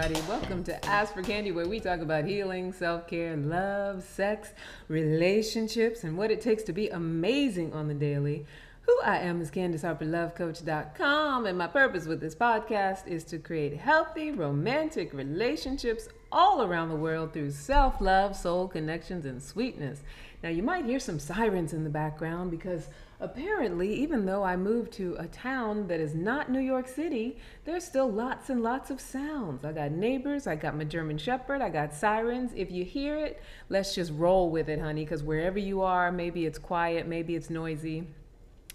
[0.00, 0.28] everybody?
[0.30, 4.54] Welcome to Ask for Candy, where we talk about healing, self care, love, sex,
[4.88, 8.46] relationships, and what it takes to be amazing on the daily.
[8.82, 14.30] Who I am is CandiceHarperLoveCoach.com, and my purpose with this podcast is to create healthy,
[14.30, 20.00] romantic relationships all around the world through self love, soul connections, and sweetness.
[20.42, 22.88] Now, you might hear some sirens in the background because
[23.20, 27.84] apparently, even though I moved to a town that is not New York City, there's
[27.84, 29.64] still lots and lots of sounds.
[29.64, 32.52] I got neighbors, I got my German Shepherd, I got sirens.
[32.56, 36.46] If you hear it, let's just roll with it, honey, because wherever you are, maybe
[36.46, 38.08] it's quiet, maybe it's noisy,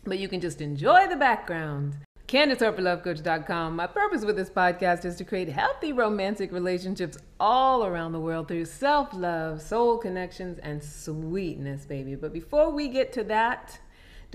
[0.03, 1.97] but you can just enjoy the background.
[2.27, 3.75] CandiceHarperLoveCoach.com.
[3.75, 8.47] My purpose with this podcast is to create healthy romantic relationships all around the world
[8.47, 12.15] through self love, soul connections, and sweetness, baby.
[12.15, 13.79] But before we get to that,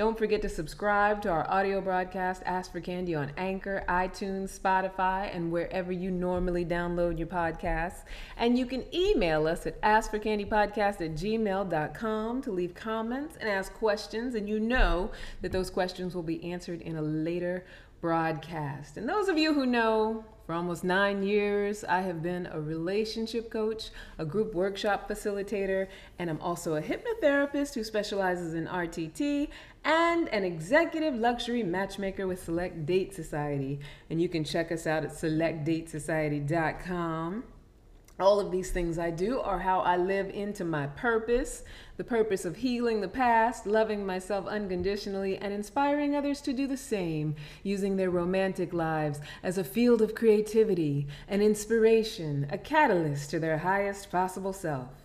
[0.00, 5.28] don't forget to subscribe to our audio broadcast, Ask for Candy, on Anchor, iTunes, Spotify,
[5.36, 8.04] and wherever you normally download your podcasts.
[8.38, 14.34] And you can email us at askforcandypodcast at gmail.com to leave comments and ask questions.
[14.36, 15.10] And you know
[15.42, 17.66] that those questions will be answered in a later
[18.00, 18.96] broadcast.
[18.96, 23.50] And those of you who know, for almost nine years, I have been a relationship
[23.50, 25.86] coach, a group workshop facilitator,
[26.18, 29.46] and I'm also a hypnotherapist who specializes in RTT
[29.84, 33.78] and an executive luxury matchmaker with Select Date Society.
[34.10, 37.44] And you can check us out at selectdatesociety.com.
[38.20, 41.62] All of these things I do are how I live into my purpose
[42.00, 46.74] the purpose of healing the past, loving myself unconditionally, and inspiring others to do the
[46.74, 53.38] same, using their romantic lives as a field of creativity, an inspiration, a catalyst to
[53.38, 54.99] their highest possible self.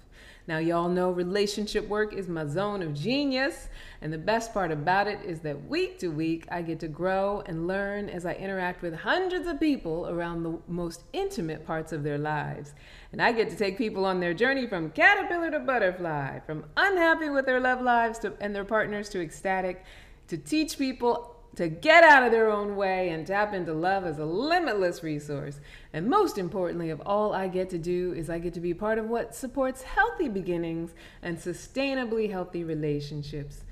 [0.48, 3.68] Now, y'all know relationship work is my zone of genius,
[4.02, 7.42] and the best part about it is that week to week I get to grow
[7.48, 12.04] and learn as I interact with hundreds of people around the most intimate parts of
[12.04, 12.76] their lives.
[13.12, 17.30] And I get to take people on their journey from caterpillar to butterfly, from unhappy
[17.30, 19.84] with their love lives to, and their partners to ecstatic,
[20.28, 24.20] to teach people to get out of their own way and tap into love as
[24.20, 25.60] a limitless resource.
[25.94, 28.98] And most importantly of all I get to do is I get to be part
[28.98, 33.64] of what supports healthy beginnings and sustainably healthy relationships.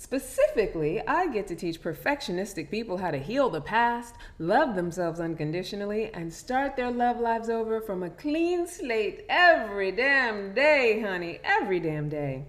[0.00, 6.14] Specifically, I get to teach perfectionistic people how to heal the past, love themselves unconditionally,
[6.14, 11.80] and start their love lives over from a clean slate every damn day, honey, every
[11.80, 12.44] damn day.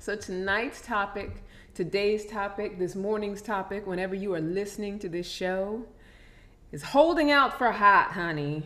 [0.00, 1.44] So, tonight's topic
[1.76, 5.84] Today's topic, this morning's topic, whenever you are listening to this show,
[6.72, 8.62] is holding out for hot, honey.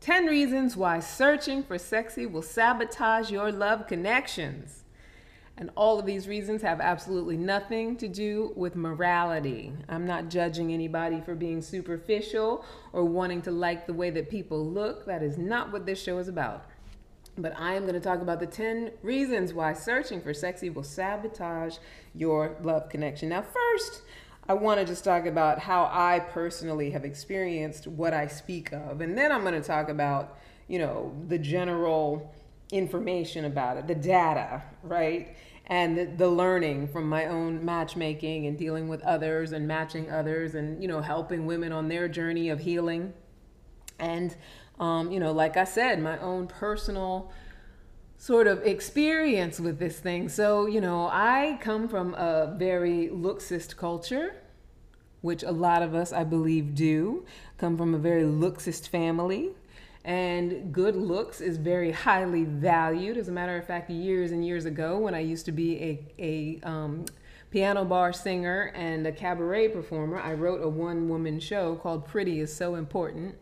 [0.00, 4.84] 10 reasons why searching for sexy will sabotage your love connections.
[5.56, 9.72] And all of these reasons have absolutely nothing to do with morality.
[9.88, 14.64] I'm not judging anybody for being superficial or wanting to like the way that people
[14.64, 15.04] look.
[15.06, 16.66] That is not what this show is about.
[17.38, 20.82] But I am going to talk about the 10 reasons why searching for sexy will
[20.82, 21.78] sabotage
[22.14, 23.30] your love connection.
[23.30, 24.02] Now, first,
[24.48, 29.00] I want to just talk about how I personally have experienced what I speak of.
[29.00, 30.38] And then I'm going to talk about,
[30.68, 32.34] you know, the general
[32.70, 35.36] information about it, the data, right?
[35.66, 40.54] And the, the learning from my own matchmaking and dealing with others and matching others
[40.54, 43.14] and, you know, helping women on their journey of healing.
[43.98, 44.36] And
[44.78, 47.32] um, you know, like I said, my own personal
[48.22, 50.28] sort of experience with this thing.
[50.28, 54.36] So, you know, I come from a very looksist culture,
[55.22, 57.24] which a lot of us, I believe, do.
[57.58, 59.50] Come from a very looksist family.
[60.04, 63.16] And good looks is very highly valued.
[63.16, 66.60] As a matter of fact, years and years ago, when I used to be a,
[66.62, 67.04] a um,
[67.50, 72.40] piano bar singer and a cabaret performer, I wrote a one woman show called Pretty
[72.40, 73.36] is So Important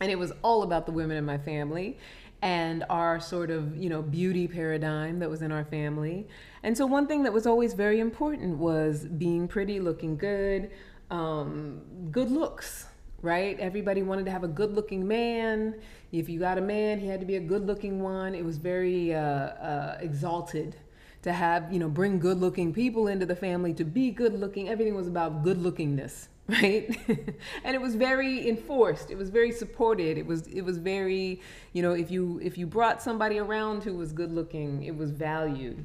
[0.00, 1.98] and it was all about the women in my family
[2.42, 6.26] and our sort of you know beauty paradigm that was in our family.
[6.62, 10.70] And so one thing that was always very important was being pretty looking good
[11.10, 12.86] um, good looks
[13.22, 13.60] right?
[13.60, 15.74] Everybody wanted to have a good looking man.
[16.10, 18.34] If you got a man he had to be a good looking one.
[18.34, 20.76] It was very uh, uh, exalted
[21.22, 24.70] to have you know bring good looking people into the family to be good looking.
[24.70, 26.28] Everything was about good lookingness
[26.62, 26.98] right
[27.64, 31.40] and it was very enforced it was very supported it was it was very
[31.72, 35.10] you know if you if you brought somebody around who was good looking it was
[35.10, 35.84] valued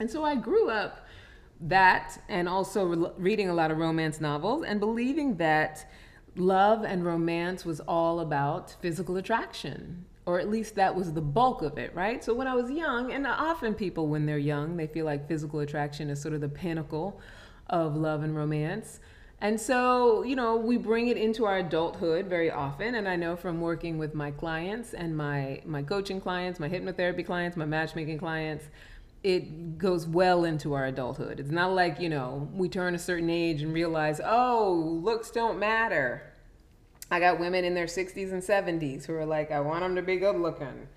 [0.00, 1.06] and so i grew up
[1.60, 5.88] that and also re- reading a lot of romance novels and believing that
[6.36, 11.62] love and romance was all about physical attraction or at least that was the bulk
[11.62, 12.22] of it, right?
[12.22, 15.60] So when I was young, and often people when they're young, they feel like physical
[15.60, 17.18] attraction is sort of the pinnacle
[17.70, 19.00] of love and romance.
[19.40, 22.96] And so, you know, we bring it into our adulthood very often.
[22.96, 27.24] And I know from working with my clients and my, my coaching clients, my hypnotherapy
[27.24, 28.64] clients, my matchmaking clients,
[29.22, 31.38] it goes well into our adulthood.
[31.38, 35.58] It's not like, you know, we turn a certain age and realize, oh, looks don't
[35.58, 36.32] matter.
[37.10, 40.02] I got women in their 60s and 70s who are like, I want them to
[40.02, 40.88] be good looking.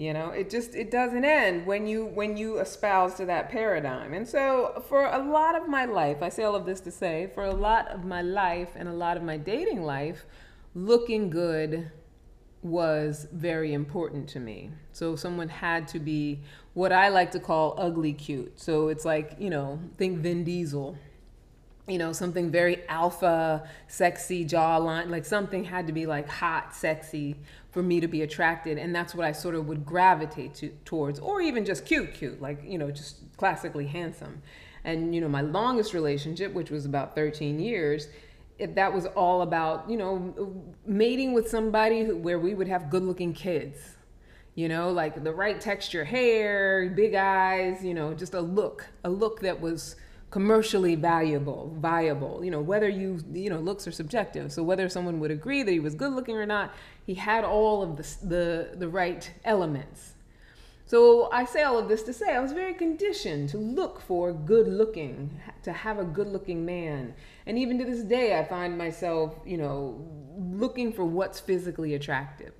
[0.00, 4.14] You know, it just it doesn't end when you when you espouse to that paradigm.
[4.14, 7.30] And so for a lot of my life, I say all of this to say,
[7.34, 10.24] for a lot of my life and a lot of my dating life,
[10.74, 11.90] looking good
[12.62, 14.70] was very important to me.
[14.92, 16.40] So someone had to be
[16.72, 18.58] what I like to call ugly cute.
[18.58, 20.96] So it's like, you know, think Vin Diesel
[21.90, 27.36] you know, something very alpha, sexy jawline, like something had to be like hot, sexy
[27.70, 28.78] for me to be attracted.
[28.78, 32.40] And that's what I sort of would gravitate to, towards, or even just cute, cute,
[32.40, 34.42] like, you know, just classically handsome.
[34.84, 38.08] And, you know, my longest relationship, which was about 13 years,
[38.58, 42.90] it, that was all about, you know, mating with somebody who, where we would have
[42.90, 43.78] good looking kids.
[44.56, 49.10] You know, like the right texture hair, big eyes, you know, just a look, a
[49.10, 49.96] look that was
[50.30, 52.44] commercially valuable, viable.
[52.44, 54.52] You know, whether you, you know, looks are subjective.
[54.52, 56.72] So whether someone would agree that he was good looking or not,
[57.04, 60.14] he had all of the, the, the right elements.
[60.86, 64.32] So I say all of this to say I was very conditioned to look for
[64.32, 67.14] good looking, to have a good looking man.
[67.46, 70.04] And even to this day, I find myself, you know,
[70.36, 72.52] looking for what's physically attractive.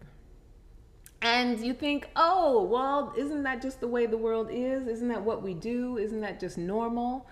[1.22, 4.86] And you think, oh, well, isn't that just the way the world is?
[4.86, 5.98] Isn't that what we do?
[5.98, 7.26] Isn't that just normal?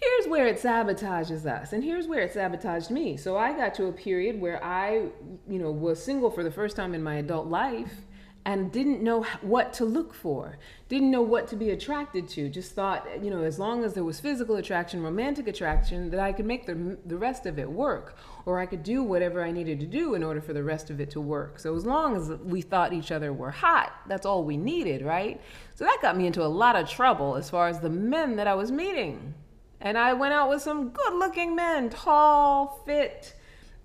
[0.00, 3.16] Here's where it sabotages us and here's where it sabotaged me.
[3.16, 5.08] So i got to a period where i
[5.48, 8.06] you know was single for the first time in my adult life
[8.46, 10.58] and didn't know what to look for
[10.88, 14.04] didn't know what to be attracted to just thought you know as long as there
[14.04, 18.16] was physical attraction romantic attraction that i could make the, the rest of it work
[18.46, 21.00] or i could do whatever i needed to do in order for the rest of
[21.00, 21.58] it to work.
[21.58, 25.40] So as long as we thought each other were hot that's all we needed right?
[25.74, 28.46] So that got me into a lot of trouble as far as the men that
[28.46, 29.34] i was meeting
[29.80, 33.34] and I went out with some good looking men, tall, fit,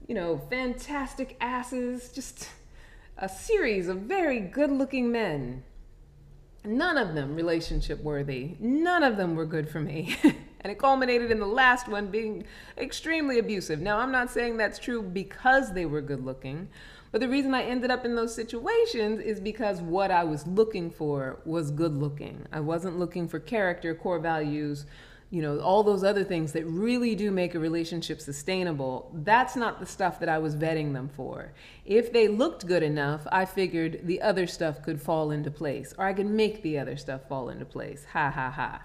[0.07, 2.49] you know, fantastic asses, just
[3.17, 5.63] a series of very good looking men.
[6.65, 8.55] None of them relationship worthy.
[8.59, 10.17] None of them were good for me.
[10.23, 12.43] and it culminated in the last one being
[12.77, 13.79] extremely abusive.
[13.79, 16.67] Now, I'm not saying that's true because they were good looking,
[17.11, 20.89] but the reason I ended up in those situations is because what I was looking
[20.89, 22.47] for was good looking.
[22.51, 24.85] I wasn't looking for character, core values,
[25.35, 29.81] you know, all those other things that really do make a relationship sustainable, that's not
[29.81, 31.51] the stuff that I was vetting them for.
[31.83, 36.05] If they looked good enough, I figured the other stuff could fall into place, or
[36.05, 38.05] I could make the other stuff fall into place.
[38.13, 38.83] Ha ha ha.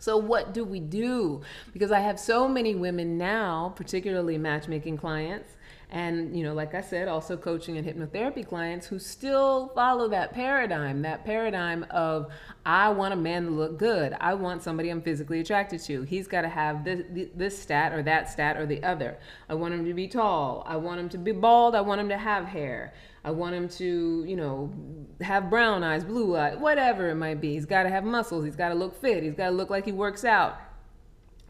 [0.00, 1.42] So, what do we do?
[1.74, 5.50] Because I have so many women now, particularly matchmaking clients,
[5.90, 10.32] and you know like i said also coaching and hypnotherapy clients who still follow that
[10.32, 12.30] paradigm that paradigm of
[12.66, 14.14] i want a man to look good.
[14.20, 16.02] I want somebody i'm physically attracted to.
[16.02, 19.18] He's got to have this, this stat or that stat or the other.
[19.48, 20.64] I want him to be tall.
[20.66, 21.74] I want him to be bald.
[21.74, 22.94] I want him to have hair.
[23.24, 24.72] I want him to, you know,
[25.20, 27.54] have brown eyes, blue eyes, whatever it might be.
[27.54, 28.44] He's got to have muscles.
[28.44, 29.22] He's got to look fit.
[29.22, 30.58] He's got to look like he works out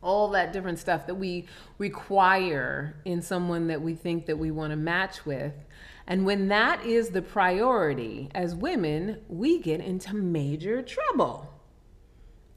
[0.04, 1.46] all that different stuff that we
[1.78, 5.54] require in someone that we think that we want to match with.
[6.06, 11.50] And when that is the priority, as women, we get into major trouble.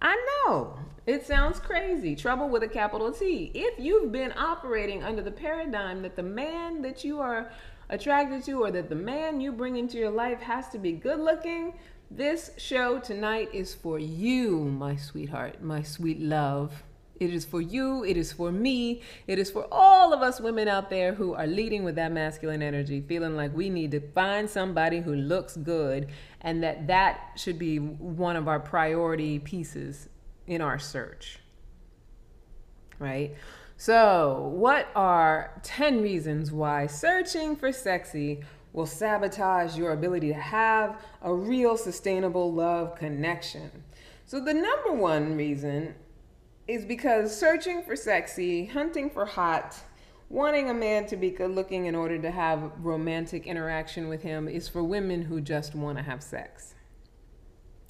[0.02, 2.16] I know it sounds crazy.
[2.16, 3.50] Trouble with a capital T.
[3.54, 7.52] If you've been operating under the paradigm that the man that you are
[7.90, 11.20] attracted to or that the man you bring into your life has to be good
[11.20, 11.74] looking,
[12.12, 16.84] this show tonight is for you, my sweetheart, my sweet love.
[17.20, 20.68] It is for you, it is for me, it is for all of us women
[20.68, 24.50] out there who are leading with that masculine energy, feeling like we need to find
[24.50, 26.10] somebody who looks good
[26.42, 30.10] and that that should be one of our priority pieces
[30.46, 31.40] in our search.
[33.00, 33.36] Right?
[33.78, 38.44] So, what are 10 reasons why searching for sexy
[38.74, 43.84] will sabotage your ability to have a real sustainable love connection?
[44.26, 45.94] So, the number one reason
[46.68, 49.76] is because searching for sexy, hunting for hot,
[50.30, 54.48] wanting a man to be good looking in order to have romantic interaction with him
[54.48, 56.76] is for women who just want to have sex.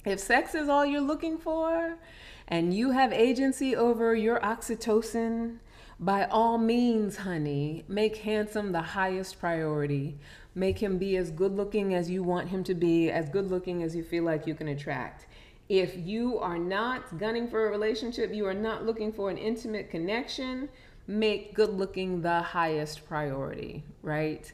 [0.04, 1.98] If sex is all you're looking for
[2.46, 5.58] and you have agency over your oxytocin,
[6.00, 10.16] by all means, honey, make handsome the highest priority.
[10.54, 13.82] Make him be as good looking as you want him to be, as good looking
[13.82, 15.26] as you feel like you can attract.
[15.68, 19.90] If you are not gunning for a relationship, you are not looking for an intimate
[19.90, 20.68] connection,
[21.06, 24.50] make good looking the highest priority, right?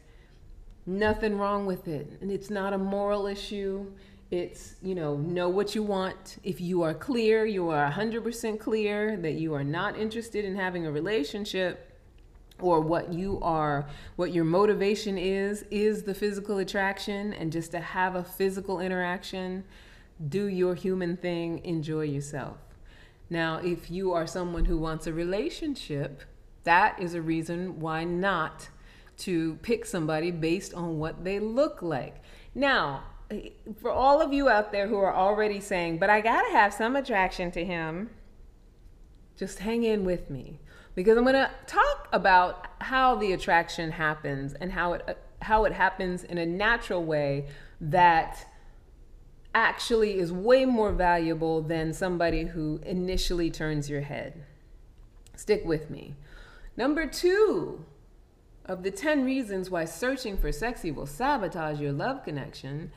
[0.87, 2.19] Nothing wrong with it.
[2.21, 3.93] And it's not a moral issue.
[4.31, 6.39] It's, you know, know what you want.
[6.43, 10.85] If you are clear, you are 100% clear that you are not interested in having
[10.87, 11.93] a relationship
[12.61, 17.81] or what you are, what your motivation is, is the physical attraction and just to
[17.81, 19.65] have a physical interaction,
[20.29, 22.59] do your human thing, enjoy yourself.
[23.31, 26.23] Now, if you are someone who wants a relationship,
[26.65, 28.69] that is a reason why not
[29.19, 32.17] to pick somebody based on what they look like.
[32.55, 33.05] Now,
[33.81, 36.97] for all of you out there who are already saying, but I gotta have some
[36.97, 38.11] attraction to him,
[39.37, 40.61] just hang in with me
[40.95, 46.25] because I'm gonna talk about how the attraction happens and how it how it happens
[46.25, 47.47] in a natural way
[47.81, 48.47] that
[49.55, 54.45] actually is way more valuable than somebody who initially turns your head.
[55.37, 56.15] Stick with me.
[56.77, 57.85] Number two
[58.67, 62.91] of the 10 reasons why searching for sexy will sabotage your love connection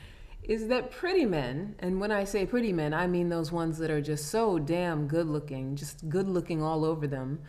[0.44, 3.92] is that pretty men, and when I say pretty men, I mean those ones that
[3.92, 7.40] are just so damn good looking, just good looking all over them,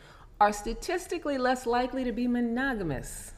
[0.40, 3.34] are statistically less likely to be monogamous.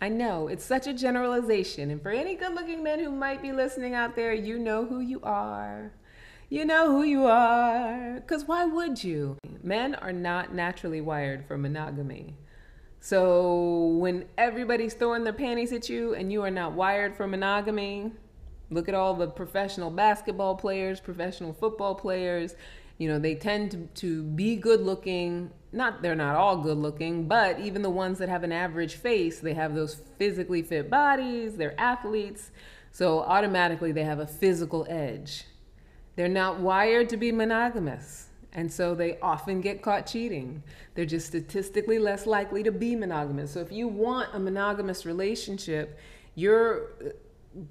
[0.00, 3.52] I know it's such a generalization, and for any good looking men who might be
[3.52, 5.92] listening out there, you know who you are.
[6.48, 8.14] You know who you are.
[8.14, 9.36] Because why would you?
[9.62, 12.36] Men are not naturally wired for monogamy.
[13.00, 18.12] So when everybody's throwing their panties at you and you are not wired for monogamy,
[18.70, 22.54] Look at all the professional basketball players, professional football players.
[22.98, 25.50] You know, they tend to, to be good looking.
[25.76, 29.40] Not, they're not all good looking, but even the ones that have an average face,
[29.40, 32.50] they have those physically fit bodies, they're athletes.
[32.92, 35.44] So automatically they have a physical edge.
[36.16, 38.28] They're not wired to be monogamous.
[38.54, 40.62] And so they often get caught cheating.
[40.94, 43.50] They're just statistically less likely to be monogamous.
[43.50, 45.98] So if you want a monogamous relationship,
[46.34, 46.92] you're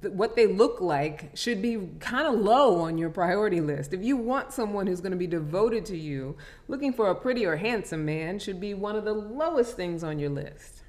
[0.02, 3.94] what they look like should be kind of low on your priority list.
[3.94, 6.38] If you want someone who's going to be devoted to you,
[6.68, 10.18] looking for a pretty or handsome man should be one of the lowest things on
[10.18, 10.82] your list.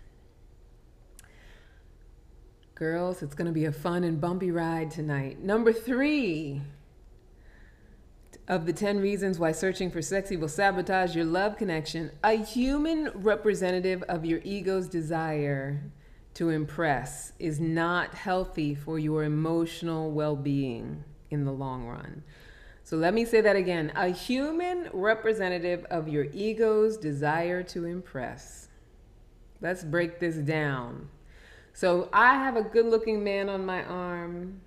[2.74, 5.40] Girls, it's going to be a fun and bumpy ride tonight.
[5.42, 6.62] Number three
[8.48, 13.10] of the 10 reasons why searching for sexy will sabotage your love connection, a human
[13.14, 15.82] representative of your ego's desire
[16.36, 22.22] to impress is not healthy for your emotional well being in the long run.
[22.84, 28.68] So let me say that again a human representative of your ego's desire to impress.
[29.62, 31.08] Let's break this down.
[31.72, 34.60] So I have a good looking man on my arm,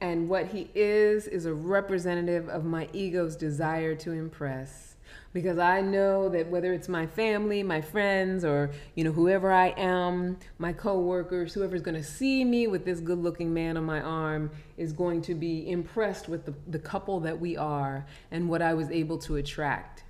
[0.00, 4.95] and what he is is a representative of my ego's desire to impress
[5.32, 9.68] because I know that whether it's my family, my friends, or you know whoever I
[9.76, 14.50] am, my coworkers, whoever's going to see me with this good-looking man on my arm
[14.76, 18.74] is going to be impressed with the, the couple that we are and what I
[18.74, 20.04] was able to attract.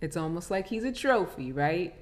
[0.00, 1.94] It's almost like he's a trophy, right?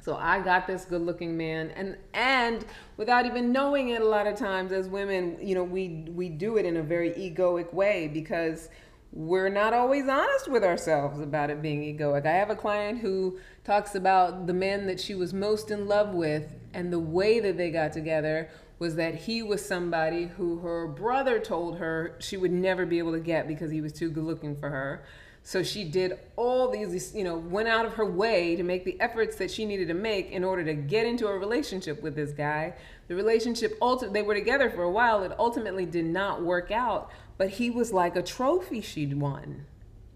[0.00, 2.64] So I got this good-looking man, and and
[2.96, 6.56] without even knowing it, a lot of times as women, you know, we we do
[6.56, 8.68] it in a very egoic way because
[9.12, 12.26] we're not always honest with ourselves about it being egoic.
[12.26, 16.12] I have a client who talks about the man that she was most in love
[16.12, 20.86] with, and the way that they got together was that he was somebody who her
[20.86, 24.24] brother told her she would never be able to get because he was too good
[24.24, 25.04] looking for her.
[25.42, 29.00] So she did all these, you know, went out of her way to make the
[29.00, 32.32] efforts that she needed to make in order to get into a relationship with this
[32.32, 32.74] guy.
[33.08, 35.22] The relationship, ultimately, they were together for a while.
[35.22, 39.64] It ultimately did not work out but he was like a trophy she'd won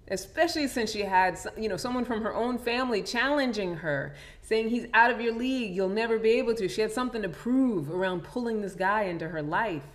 [0.08, 4.86] especially since she had you know someone from her own family challenging her saying he's
[4.92, 5.74] out of your league.
[5.74, 6.68] You'll never be able to.
[6.68, 9.86] She had something to prove around pulling this guy into her life.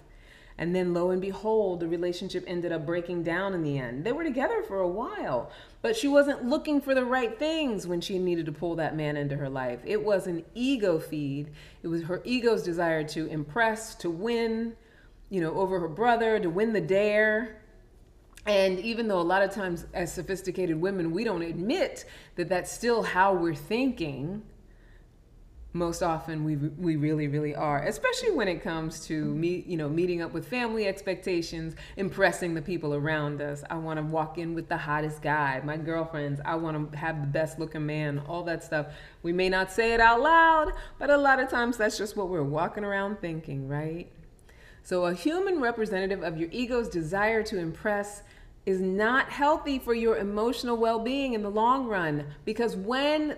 [0.57, 4.03] And then lo and behold the relationship ended up breaking down in the end.
[4.03, 5.51] They were together for a while
[5.83, 9.15] but she wasn't looking for the right things when she needed to pull that man
[9.15, 9.79] into her life.
[9.85, 11.51] It was an ego feed.
[11.83, 14.75] It was her ego's desire to impress to win
[15.29, 17.61] you know, over her brother to win the dare.
[18.45, 22.05] And even though a lot of times, as sophisticated women, we don't admit
[22.35, 24.41] that that's still how we're thinking,
[25.77, 29.87] most often we we really really are especially when it comes to me you know
[29.87, 33.63] meeting up with family expectations impressing the people around us.
[33.69, 37.21] I want to walk in with the hottest guy my girlfriends i want to have
[37.21, 38.87] the best looking man all that stuff.
[39.23, 42.29] We may not say it out loud but a lot of times that's just what
[42.29, 44.11] we're walking around thinking right
[44.87, 48.23] so a human representative of your ego's desire to impress
[48.65, 53.35] is not healthy for your emotional well-being in the long run because when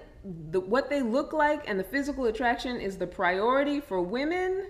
[0.51, 4.67] the, what they look like and the physical attraction is the priority for women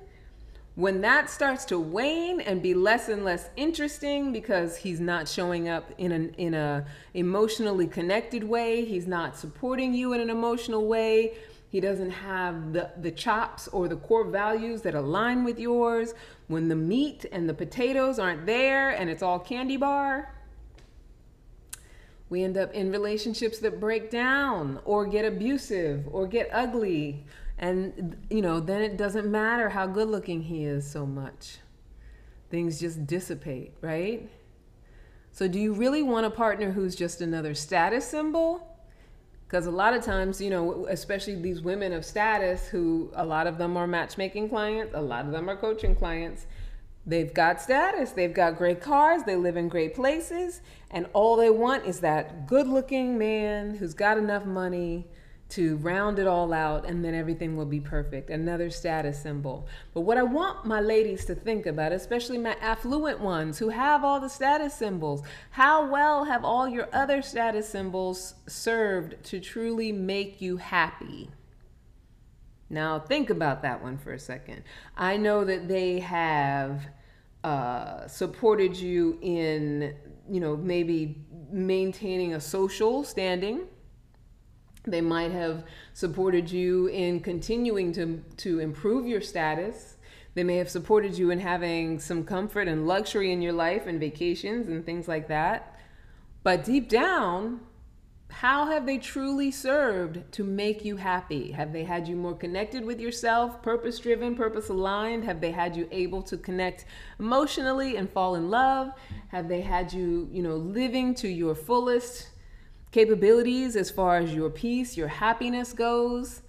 [0.75, 5.67] when that starts to wane and be less and less interesting because he's not showing
[5.67, 10.87] up in an in a emotionally connected way he's not supporting you in an emotional
[10.87, 11.33] way
[11.71, 16.13] he doesn't have the, the chops or the core values that align with yours
[16.49, 20.33] when the meat and the potatoes aren't there and it's all candy bar
[22.29, 27.25] we end up in relationships that break down or get abusive or get ugly.
[27.57, 31.57] And, you know, then it doesn't matter how good looking he is so much.
[32.49, 34.29] Things just dissipate, right?
[35.31, 38.68] So, do you really want a partner who's just another status symbol?
[39.49, 43.47] Because a lot of times, you know, especially these women of status who a lot
[43.47, 46.45] of them are matchmaking clients, a lot of them are coaching clients
[47.09, 51.49] They've got status, they've got great cars, they live in great places, and all they
[51.49, 55.07] want is that good looking man who's got enough money
[55.49, 58.29] to round it all out, and then everything will be perfect.
[58.29, 59.67] Another status symbol.
[59.93, 64.03] But what I want my ladies to think about, especially my affluent ones who have
[64.03, 69.91] all the status symbols, how well have all your other status symbols served to truly
[69.91, 71.31] make you happy?
[72.69, 74.63] Now, think about that one for a second.
[74.95, 76.85] I know that they have
[77.43, 79.95] uh, supported you in,
[80.29, 83.61] you know, maybe maintaining a social standing.
[84.85, 89.97] They might have supported you in continuing to, to improve your status.
[90.35, 93.99] They may have supported you in having some comfort and luxury in your life and
[93.99, 95.77] vacations and things like that.
[96.43, 97.59] But deep down,
[98.29, 101.51] how have they truly served to make you happy?
[101.51, 105.25] Have they had you more connected with yourself, purpose driven, purpose aligned?
[105.25, 106.85] Have they had you able to connect
[107.19, 108.91] emotionally and fall in love?
[109.29, 112.29] Have they had you, you know, living to your fullest
[112.91, 116.41] capabilities as far as your peace, your happiness goes?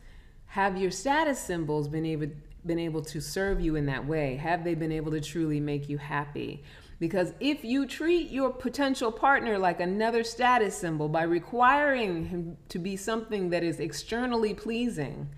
[0.47, 2.29] Have your status symbols been able
[2.67, 4.37] been able to serve you in that way?
[4.37, 6.63] Have they been able to truly make you happy?
[6.99, 12.79] Because if you treat your potential partner like another status symbol by requiring him to
[12.79, 15.31] be something that is externally pleasing,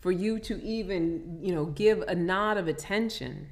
[0.00, 3.48] for you to even, you know, give a nod of attention,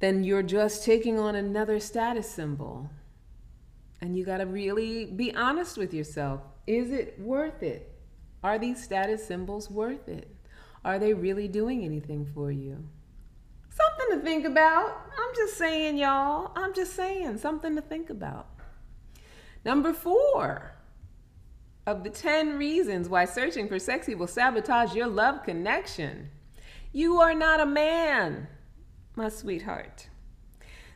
[0.00, 2.90] then you're just taking on another status symbol.
[4.00, 6.40] And you got to really be honest with yourself.
[6.66, 7.92] Is it worth it?
[8.44, 10.34] Are these status symbols worth it?
[10.84, 12.84] Are they really doing anything for you?
[13.70, 14.90] Something to think about.
[15.18, 16.52] I'm just saying, y'all.
[16.54, 18.46] I'm just saying, something to think about.
[19.64, 20.72] Number four
[21.86, 26.30] of the 10 reasons why searching for sexy will sabotage your love connection.
[26.92, 28.46] You are not a man,
[29.16, 30.08] my sweetheart.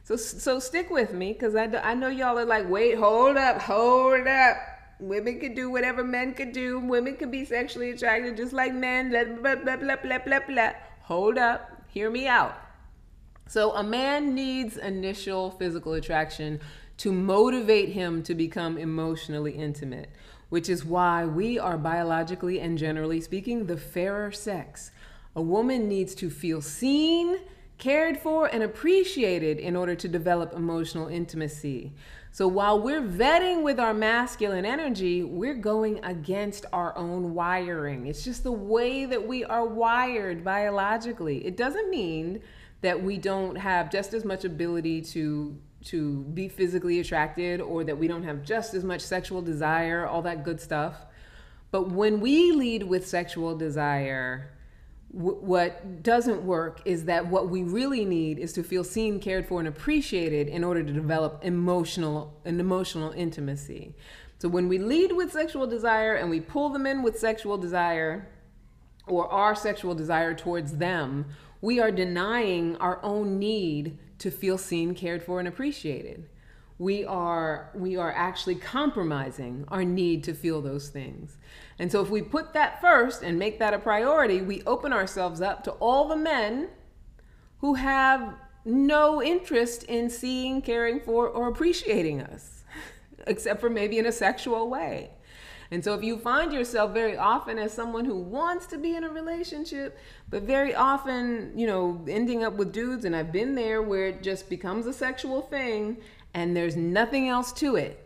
[0.05, 3.63] So, so stick with me because I, I know y'all are like, wait, hold up,
[3.63, 4.57] hold up.
[4.99, 6.79] Women can do whatever men can do.
[6.81, 9.11] Women can be sexually attracted just like men.
[9.11, 10.71] Blah, blah, blah, blah, blah, blah, blah.
[11.03, 11.71] Hold up.
[11.89, 12.57] Hear me out.
[13.49, 16.61] So a man needs initial physical attraction
[16.99, 20.09] to motivate him to become emotionally intimate,
[20.49, 24.91] which is why we are biologically and generally speaking the fairer sex.
[25.35, 27.39] A woman needs to feel seen,
[27.83, 31.93] cared for, and appreciated in order to develop emotional intimacy.
[32.31, 38.07] So while we're vetting with our masculine energy, we're going against our own wiring.
[38.07, 41.45] It's just the way that we are wired biologically.
[41.45, 42.41] It doesn't mean
[42.83, 47.99] that we don't have just as much ability to to be physically attracted or that
[47.99, 51.05] we don't have just as much sexual desire, all that good stuff.
[51.73, 54.53] But when we lead with sexual desire,
[55.13, 59.59] what doesn't work is that what we really need is to feel seen, cared for,
[59.59, 63.95] and appreciated in order to develop emotional an emotional intimacy.
[64.39, 68.29] So when we lead with sexual desire and we pull them in with sexual desire
[69.07, 71.27] or our sexual desire towards them,
[71.61, 76.29] we are denying our own need to feel seen, cared for, and appreciated.
[76.79, 81.37] We are we are actually compromising our need to feel those things.
[81.79, 85.41] And so if we put that first and make that a priority, we open ourselves
[85.41, 86.69] up to all the men
[87.61, 92.63] who have no interest in seeing, caring for, or appreciating us,
[93.27, 95.11] except for maybe in a sexual way.
[95.73, 99.05] And so if you find yourself very often as someone who wants to be in
[99.05, 103.81] a relationship, but very often, you know, ending up with dudes, and I've been there
[103.81, 105.97] where it just becomes a sexual thing
[106.35, 108.02] and there's nothing else to it.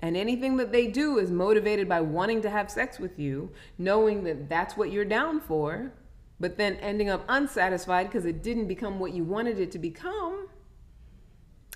[0.00, 4.24] And anything that they do is motivated by wanting to have sex with you, knowing
[4.24, 5.92] that that's what you're down for,
[6.38, 10.48] but then ending up unsatisfied because it didn't become what you wanted it to become.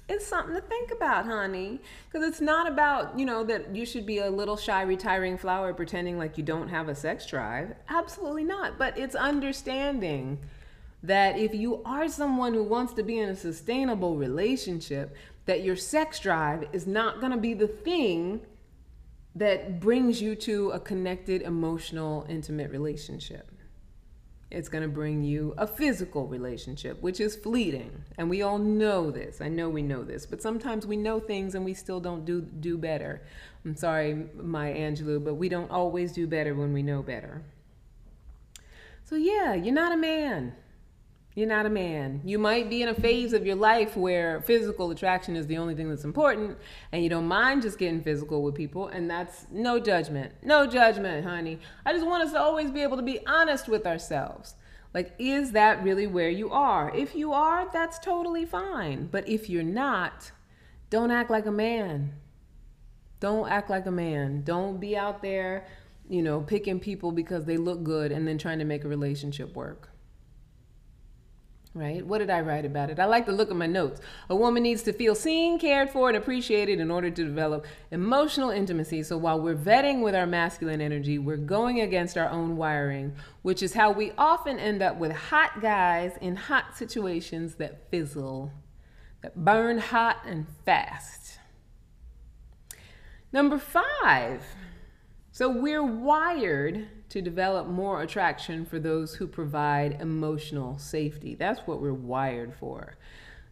[0.08, 1.80] It's something to think about, honey.
[2.10, 5.72] Because it's not about, you know, that you should be a little shy, retiring flower
[5.72, 7.74] pretending like you don't have a sex drive.
[7.88, 8.78] Absolutely not.
[8.78, 10.38] But it's understanding
[11.02, 15.76] that if you are someone who wants to be in a sustainable relationship, that your
[15.76, 18.40] sex drive is not going to be the thing
[19.34, 23.50] that brings you to a connected, emotional, intimate relationship.
[24.50, 28.04] It's going to bring you a physical relationship, which is fleeting.
[28.18, 29.40] And we all know this.
[29.40, 32.42] I know we know this, but sometimes we know things and we still don't do
[32.42, 33.22] do better.
[33.64, 37.42] I'm sorry, Maya Angelou, but we don't always do better when we know better.
[39.04, 40.54] So yeah, you're not a man.
[41.34, 42.20] You're not a man.
[42.24, 45.74] You might be in a phase of your life where physical attraction is the only
[45.74, 46.58] thing that's important
[46.92, 50.34] and you don't mind just getting physical with people, and that's no judgment.
[50.42, 51.58] No judgment, honey.
[51.86, 54.56] I just want us to always be able to be honest with ourselves.
[54.92, 56.94] Like, is that really where you are?
[56.94, 59.06] If you are, that's totally fine.
[59.10, 60.32] But if you're not,
[60.90, 62.12] don't act like a man.
[63.20, 64.42] Don't act like a man.
[64.42, 65.66] Don't be out there,
[66.10, 69.56] you know, picking people because they look good and then trying to make a relationship
[69.56, 69.91] work
[71.74, 72.04] right?
[72.06, 72.98] What did I write about it?
[72.98, 74.00] I like to look at my notes.
[74.28, 78.50] A woman needs to feel seen, cared for, and appreciated in order to develop emotional
[78.50, 79.02] intimacy.
[79.02, 83.62] So while we're vetting with our masculine energy, we're going against our own wiring, which
[83.62, 88.52] is how we often end up with hot guys in hot situations that fizzle,
[89.22, 91.38] that burn hot and fast.
[93.32, 94.44] Number five.
[95.34, 101.34] So we're wired to develop more attraction for those who provide emotional safety.
[101.34, 102.96] That's what we're wired for.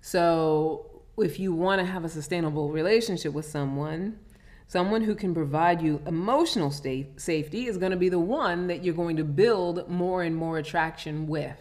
[0.01, 4.19] So, if you want to have a sustainable relationship with someone,
[4.67, 8.95] someone who can provide you emotional safety is going to be the one that you're
[8.95, 11.61] going to build more and more attraction with.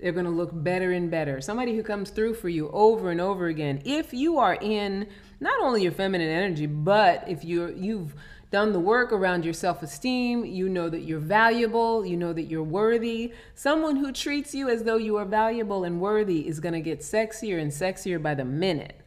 [0.00, 1.42] They're going to look better and better.
[1.42, 3.82] Somebody who comes through for you over and over again.
[3.84, 5.08] If you are in
[5.40, 8.14] not only your feminine energy, but if you're you've
[8.50, 10.44] done the work around your self esteem.
[10.44, 12.04] You know that you're valuable.
[12.06, 13.32] You know that you're worthy.
[13.54, 17.00] Someone who treats you as though you are valuable and worthy is going to get
[17.00, 19.00] sexier and sexier by the minute.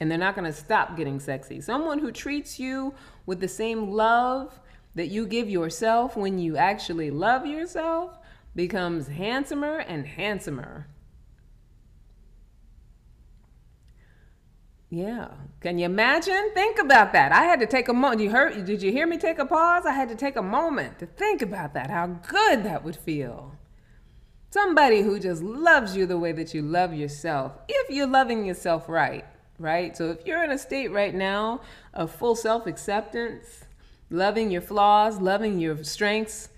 [0.00, 1.60] And they're not going to stop getting sexy.
[1.60, 2.94] Someone who treats you
[3.24, 4.58] with the same love
[4.94, 8.18] that you give yourself when you actually love yourself
[8.54, 10.86] becomes handsomer and handsomer.
[14.96, 15.28] Yeah.
[15.60, 16.52] Can you imagine?
[16.54, 17.30] Think about that.
[17.30, 18.22] I had to take a moment.
[18.22, 19.84] You heard did you hear me take a pause?
[19.84, 21.90] I had to take a moment to think about that.
[21.90, 23.52] How good that would feel.
[24.48, 27.52] Somebody who just loves you the way that you love yourself.
[27.68, 29.26] If you're loving yourself right,
[29.58, 29.94] right?
[29.94, 31.60] So if you're in a state right now
[31.92, 33.66] of full self-acceptance,
[34.08, 36.48] loving your flaws, loving your strengths,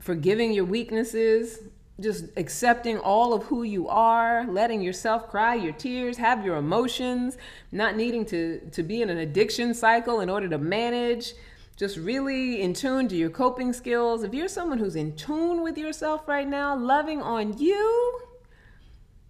[0.00, 1.60] forgiving your weaknesses,
[1.98, 7.38] just accepting all of who you are, letting yourself cry your tears, have your emotions,
[7.72, 11.32] not needing to, to be in an addiction cycle in order to manage,
[11.76, 14.22] just really in tune to your coping skills.
[14.22, 18.20] If you're someone who's in tune with yourself right now, loving on you,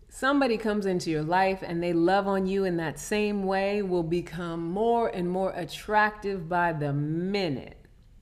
[0.09, 4.03] somebody comes into your life and they love on you in that same way will
[4.03, 7.77] become more and more attractive by the minute.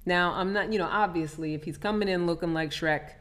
[0.05, 3.13] Now, I'm not, you know, obviously, if he's coming in looking like Shrek,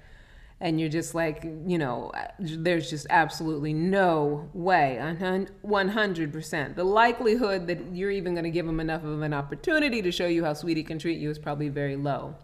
[0.63, 6.75] and you're just like, you know, there's just absolutely no way, 100%.
[6.75, 10.25] The likelihood that you're even going to give him enough of an opportunity to show
[10.25, 12.35] you how sweet he can treat you is probably very low.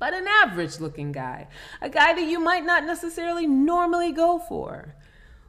[0.00, 1.46] But an average looking guy,
[1.80, 4.96] a guy that you might not necessarily normally go for,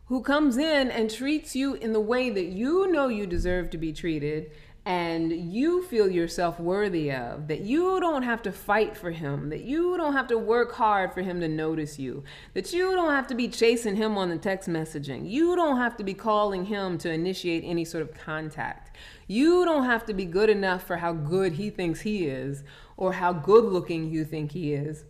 [0.05, 3.77] who comes in and treats you in the way that you know you deserve to
[3.79, 4.51] be treated
[4.87, 9.65] and you feel yourself worthy of, that you don't have to fight for him, that
[9.65, 12.23] you don't have to work hard for him to notice you,
[12.53, 15.97] that you don't have to be chasing him on the text messaging, you don't have
[15.97, 18.95] to be calling him to initiate any sort of contact,
[19.27, 22.63] you don't have to be good enough for how good he thinks he is
[22.95, 25.03] or how good looking you think he is.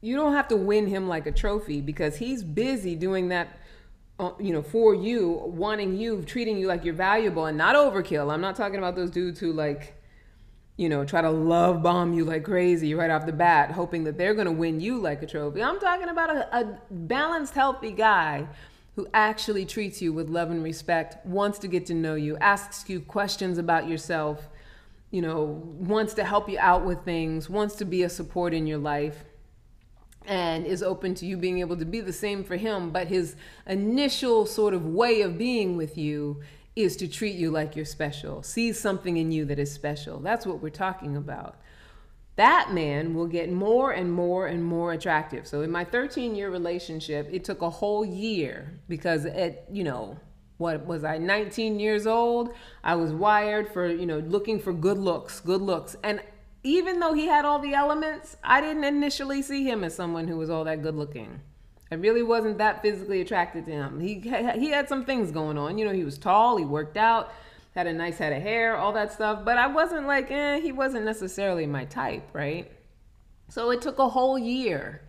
[0.00, 3.58] You don't have to win him like a trophy because he's busy doing that
[4.16, 8.32] Uh, you know, for you, wanting you, treating you like you're valuable and not overkill.
[8.32, 10.00] I'm not talking about those dudes who like,
[10.76, 14.16] you know, try to love bomb you like crazy right off the bat, hoping that
[14.16, 15.62] they're going to win you like a trophy.
[15.62, 18.46] I'm talking about a, a balanced, healthy guy
[18.94, 22.88] who actually treats you with love and respect, wants to get to know you, asks
[22.88, 24.48] you questions about yourself,
[25.10, 25.42] you know,
[25.78, 29.24] wants to help you out with things, wants to be a support in your life,
[30.26, 32.90] and is open to you being able to be the same for him.
[32.90, 36.40] But his initial sort of way of being with you
[36.76, 40.18] is to treat you like you're special, sees something in you that is special.
[40.18, 41.56] That's what we're talking about.
[42.36, 45.46] That man will get more and more and more attractive.
[45.46, 50.18] So in my 13 year relationship, it took a whole year because at, you know,
[50.56, 52.52] what was I 19 years old?
[52.82, 55.96] I was wired for, you know, looking for good looks, good looks.
[56.02, 56.20] And
[56.64, 60.38] even though he had all the elements, I didn't initially see him as someone who
[60.38, 61.40] was all that good looking.
[61.92, 64.00] I really wasn't that physically attracted to him.
[64.00, 65.78] He he had some things going on.
[65.78, 67.32] You know, he was tall, he worked out,
[67.74, 69.44] had a nice head of hair, all that stuff.
[69.44, 72.72] But I wasn't like, eh, he wasn't necessarily my type, right?
[73.48, 75.02] So it took a whole year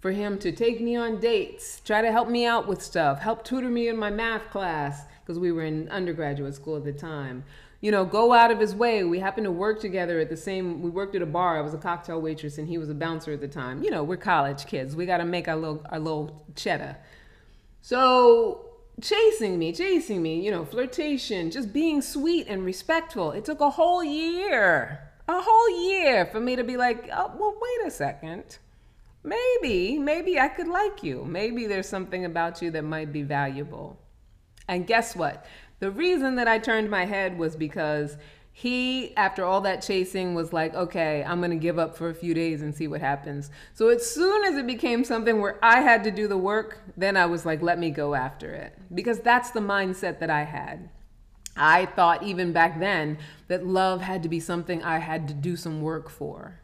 [0.00, 3.42] for him to take me on dates, try to help me out with stuff, help
[3.42, 7.44] tutor me in my math class because we were in undergraduate school at the time.
[7.80, 9.04] You know, go out of his way.
[9.04, 10.82] We happened to work together at the same.
[10.82, 11.58] We worked at a bar.
[11.58, 13.82] I was a cocktail waitress, and he was a bouncer at the time.
[13.82, 14.96] You know, we're college kids.
[14.96, 16.96] We got to make our little our little cheddar.
[17.80, 18.66] So
[19.00, 20.40] chasing me, chasing me.
[20.44, 23.30] You know, flirtation, just being sweet and respectful.
[23.30, 27.54] It took a whole year, a whole year for me to be like, oh, well,
[27.60, 28.58] wait a second
[29.28, 31.24] maybe, maybe I could like you.
[31.24, 33.98] Maybe there's something about you that might be valuable.
[34.66, 35.46] And guess what?
[35.80, 38.16] The reason that I turned my head was because
[38.52, 42.34] he, after all that chasing, was like, okay, I'm to give up for a few
[42.34, 43.50] days and see what happens.
[43.74, 47.16] So as soon as it became something where I had to do the work, then
[47.16, 48.76] I was like, let me go after it.
[48.92, 50.90] Because that's the mindset that I had.
[51.56, 55.54] I thought even back then that love had to be something I had to do
[55.54, 56.60] some work for.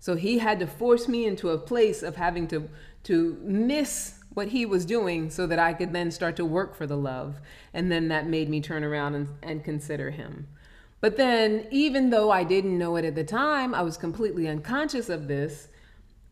[0.00, 2.68] So he had to force me into a place of having to
[3.04, 6.86] to miss what he was doing so that I could then start to work for
[6.86, 7.40] the love.
[7.74, 10.46] And then that made me turn around and, and consider him.
[11.00, 15.08] But then, even though I didn't know it at the time, I was completely unconscious
[15.08, 15.66] of this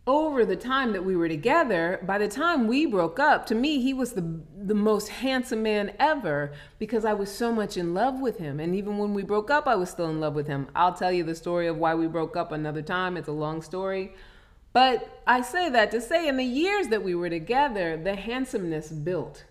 [0.07, 3.81] over the time that we were together, by the time we broke up, to me,
[3.81, 8.21] he was the, the most handsome man ever because I was so much in love
[8.21, 8.61] with him.
[8.61, 10.69] And even when we broke up, I was still in love with him.
[10.77, 13.17] I'll tell you the story of why we broke up another time.
[13.17, 14.15] It's a long story.
[14.77, 18.91] But I say that to say, in the years that we were together, the handsomeness
[18.91, 19.45] built.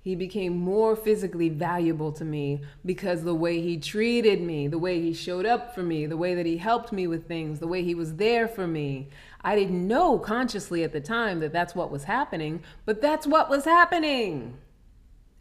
[0.00, 5.00] He became more physically valuable to me because the way he treated me, the way
[5.00, 7.84] he showed up for me, the way that he helped me with things, the way
[7.84, 9.08] he was there for me.
[9.42, 13.48] I didn't know consciously at the time that that's what was happening, but that's what
[13.48, 14.58] was happening.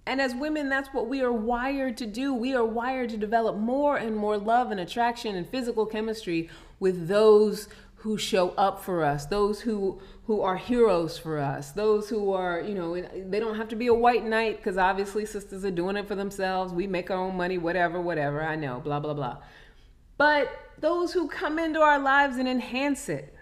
[0.05, 2.31] And as women, that's what we are wired to do.
[2.31, 6.47] We are wired to develop more and more love and attraction and physical chemistry
[6.79, 7.67] with those
[8.01, 12.59] who show up for us, those who who are heroes for us, those who are,
[12.59, 15.95] you know, they don't have to be a white knight because obviously sisters are doing
[15.95, 16.73] it for themselves.
[16.73, 18.43] We make our own money, whatever, whatever.
[18.43, 19.37] I know, blah blah blah.
[20.17, 23.35] But those who come into our lives and enhance it,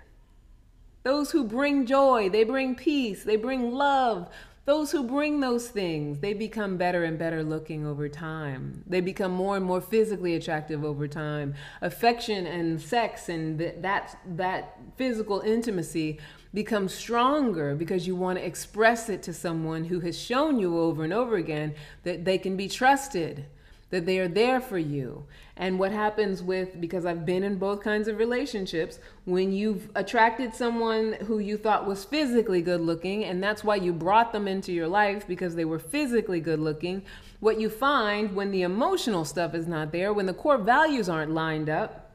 [1.04, 4.30] those who bring joy, they bring peace, they bring love.
[4.70, 8.84] Those who bring those things, they become better and better looking over time.
[8.86, 11.56] They become more and more physically attractive over time.
[11.82, 16.20] Affection and sex and th- that that physical intimacy
[16.54, 21.04] becomes stronger because you want to express it to someone who has shown you over
[21.04, 23.48] and over again that they can be trusted
[23.90, 25.26] that they are there for you.
[25.58, 30.54] And what happens with, because I've been in both kinds of relationships, when you've attracted
[30.54, 34.72] someone who you thought was physically good looking, and that's why you brought them into
[34.72, 37.04] your life because they were physically good looking,
[37.40, 41.32] what you find when the emotional stuff is not there, when the core values aren't
[41.32, 42.12] lined up,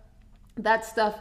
[0.56, 1.18] that stuff.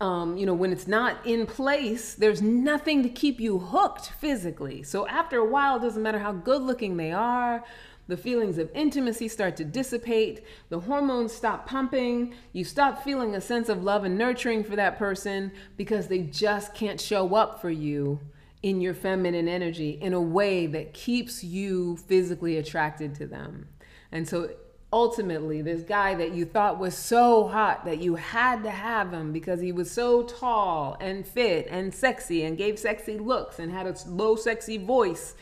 [0.00, 4.82] Um, you know, when it's not in place, there's nothing to keep you hooked physically.
[4.82, 7.62] So after a while, it doesn't matter how good looking they are,
[8.06, 13.40] the feelings of intimacy start to dissipate, the hormones stop pumping, you stop feeling a
[13.40, 17.70] sense of love and nurturing for that person because they just can't show up for
[17.70, 18.20] you
[18.62, 23.68] in your feminine energy in a way that keeps you physically attracted to them.
[24.10, 24.50] And so
[24.92, 29.32] ultimately, this guy that you thought was so hot that you had to have him
[29.32, 33.86] because he was so tall and fit and sexy and gave sexy looks and had
[33.86, 35.34] a low, sexy voice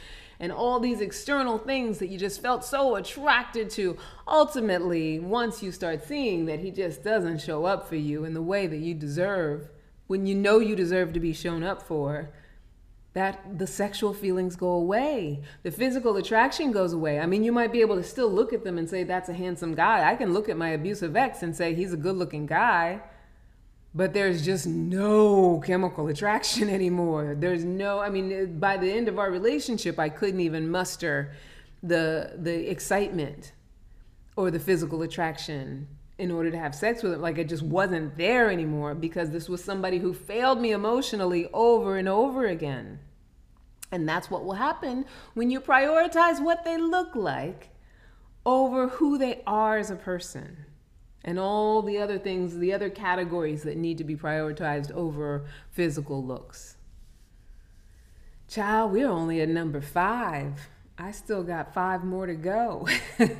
[0.43, 3.97] and all these external things that you just felt so attracted to.
[4.27, 8.43] Ultimately, once you start seeing that he just doesn't show up for you in the
[8.43, 9.71] way that you deserve,
[10.09, 12.31] when you know you deserve to be shown up for,
[13.13, 15.43] that the sexual feelings go away.
[15.63, 17.21] The physical attraction goes away.
[17.21, 19.35] I mean, you might be able to still look at them and say, that's a
[19.35, 20.11] handsome guy.
[20.11, 23.01] I can look at my abusive ex and say, he's a good looking guy
[23.95, 27.35] but there's just no chemical attraction anymore.
[27.39, 31.33] There's no, I mean, by the end of our relationship, I couldn't even muster
[31.83, 33.53] the the excitement
[34.37, 37.21] or the physical attraction in order to have sex with him.
[37.21, 41.97] Like it just wasn't there anymore because this was somebody who failed me emotionally over
[41.97, 43.01] and over again.
[43.91, 47.71] And that's what will happen when you prioritize what they look like
[48.47, 50.65] over who they are as a person
[51.25, 56.25] and all the other things, the other categories that need to be prioritized over physical
[56.25, 56.77] looks.
[58.49, 60.69] Child, we're only at number five.
[60.99, 62.87] I still got five more to go.
[63.19, 63.31] but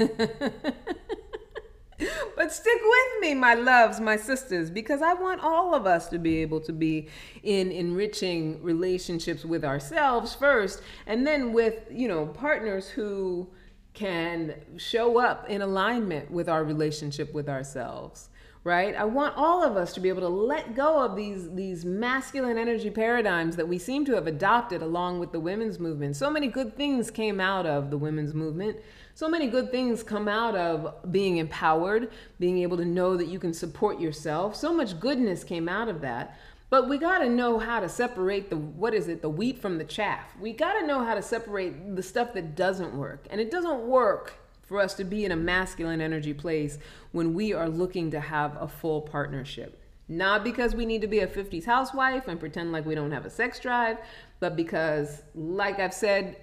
[2.53, 6.39] stick with me, my loves, my sisters, because I want all of us to be
[6.39, 7.09] able to be
[7.43, 13.49] in enriching relationships with ourselves first, and then with, you know, partners who
[13.95, 18.29] can show up in alignment with our relationship with ourselves
[18.65, 18.95] right?
[18.95, 22.57] I want all of us to be able to let go of these these masculine
[22.57, 26.17] energy paradigms that we seem to have adopted along with the women's movement.
[26.17, 28.79] So many good things came out of the women's movement.
[29.15, 33.39] So many good things come out of being empowered being able to know that you
[33.39, 34.57] can support yourself.
[34.57, 36.39] So much goodness came out of that
[36.73, 39.77] but we got to know how to separate the what is it, the wheat from
[39.77, 40.35] the chaff.
[40.41, 43.27] We got to know how to separate the stuff that doesn't work.
[43.29, 46.79] And it doesn't work for us to be in a masculine energy place
[47.11, 49.83] when we are looking to have a full partnership.
[50.09, 53.27] Not because we need to be a 50s housewife and pretend like we don't have
[53.27, 53.99] a sex drive,
[54.41, 56.39] but because, like I've said,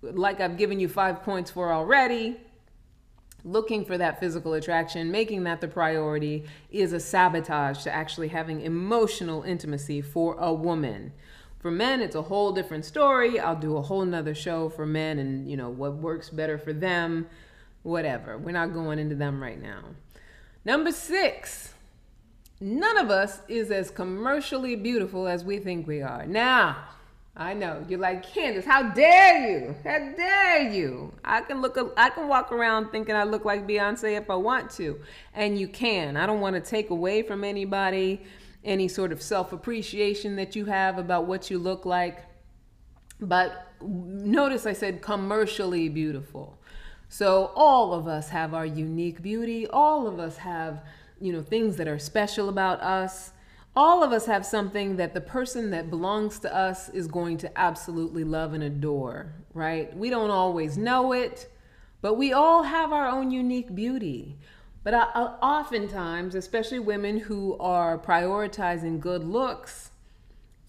[0.00, 2.36] like I've given you five points for already,
[3.44, 8.60] looking for that physical attraction, making that the priority, is a sabotage to actually having
[8.60, 11.12] emotional intimacy for a woman.
[11.58, 13.38] For men, it's a whole different story.
[13.38, 16.72] I'll do a whole nother show for men and, you know, what works better for
[16.72, 17.28] them,
[17.82, 18.36] whatever.
[18.36, 19.82] We're not going into them right now.
[20.64, 21.74] Number six,
[22.60, 26.26] none of us is as commercially beautiful as we think we are.
[26.26, 26.76] Now,
[27.34, 27.84] I know.
[27.88, 29.74] You're like, Candace, how dare you?
[29.84, 31.12] How dare you?
[31.24, 34.70] I can look I can walk around thinking I look like Beyonce if I want
[34.72, 35.00] to.
[35.34, 36.16] And you can.
[36.16, 38.22] I don't want to take away from anybody
[38.64, 42.24] any sort of self-appreciation that you have about what you look like.
[43.20, 46.58] But notice I said commercially beautiful.
[47.08, 49.66] So all of us have our unique beauty.
[49.66, 50.84] All of us have,
[51.20, 53.32] you know, things that are special about us
[53.74, 57.58] all of us have something that the person that belongs to us is going to
[57.58, 59.96] absolutely love and adore, right?
[59.96, 61.50] We don't always know it,
[62.02, 64.36] but we all have our own unique beauty.
[64.84, 69.90] But I, I, oftentimes, especially women who are prioritizing good looks,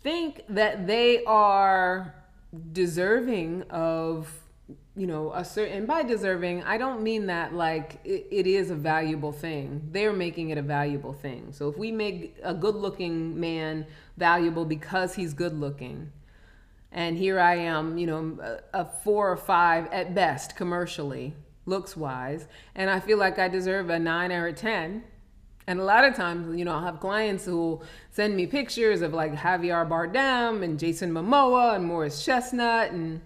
[0.01, 2.15] think that they are
[2.71, 4.42] deserving of
[4.95, 8.69] you know a certain and by deserving i don't mean that like it, it is
[8.69, 9.81] a valuable thing.
[9.91, 11.51] They're making it a valuable thing.
[11.51, 16.11] So if we make a good looking man valuable because he's good looking
[16.91, 18.37] and here i am you know
[18.73, 21.33] a, a four or five at best commercially
[21.65, 25.03] looks wise and i feel like i deserve a nine or a ten
[25.65, 29.13] and a lot of times, you know, I'll have clients who send me pictures of
[29.13, 33.21] like Javier Bardem and Jason Momoa and Morris Chestnut and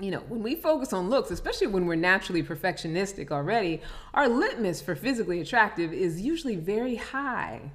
[0.00, 3.80] you know, when we focus on looks, especially when we're naturally perfectionistic already,
[4.14, 7.70] our litmus for physically attractive is usually very high.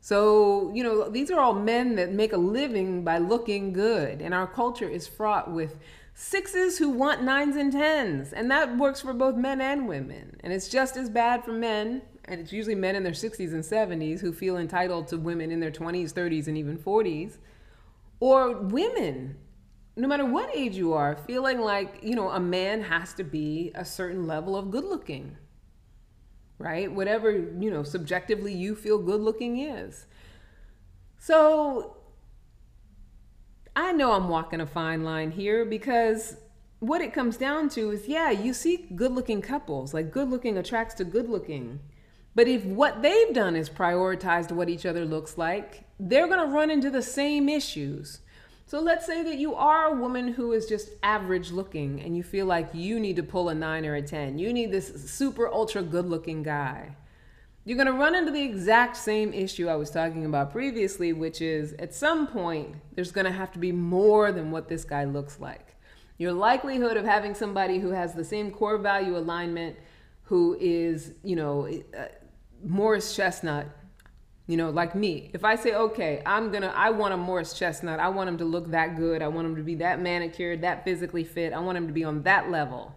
[0.00, 4.20] So, you know, these are all men that make a living by looking good.
[4.20, 5.78] And our culture is fraught with
[6.14, 8.32] sixes who want nines and tens.
[8.32, 10.38] And that works for both men and women.
[10.40, 12.02] And it's just as bad for men.
[12.24, 15.60] And it's usually men in their 60s and 70s who feel entitled to women in
[15.60, 17.38] their 20s, 30s, and even 40s.
[18.18, 19.36] Or women
[19.96, 23.72] no matter what age you are, feeling like, you know, a man has to be
[23.74, 25.36] a certain level of good looking,
[26.58, 26.90] right?
[26.90, 30.06] Whatever, you know, subjectively you feel good looking is.
[31.18, 31.96] So
[33.76, 36.36] I know I'm walking a fine line here because
[36.80, 40.56] what it comes down to is yeah, you see good looking couples, like good looking
[40.56, 41.80] attracts to good looking.
[42.34, 46.54] But if what they've done is prioritized what each other looks like, they're going to
[46.54, 48.20] run into the same issues
[48.66, 52.22] so let's say that you are a woman who is just average looking and you
[52.22, 54.38] feel like you need to pull a nine or a 10.
[54.38, 56.96] You need this super ultra good looking guy.
[57.64, 61.40] You're going to run into the exact same issue I was talking about previously, which
[61.40, 65.04] is at some point, there's going to have to be more than what this guy
[65.04, 65.76] looks like.
[66.18, 69.76] Your likelihood of having somebody who has the same core value alignment,
[70.24, 72.04] who is, you know, uh,
[72.64, 73.66] Morris Chestnut,
[74.46, 75.30] you know, like me.
[75.32, 78.00] If I say, okay, I'm gonna, I want a Morris Chestnut.
[78.00, 79.22] I want him to look that good.
[79.22, 81.52] I want him to be that manicured, that physically fit.
[81.52, 82.94] I want him to be on that level.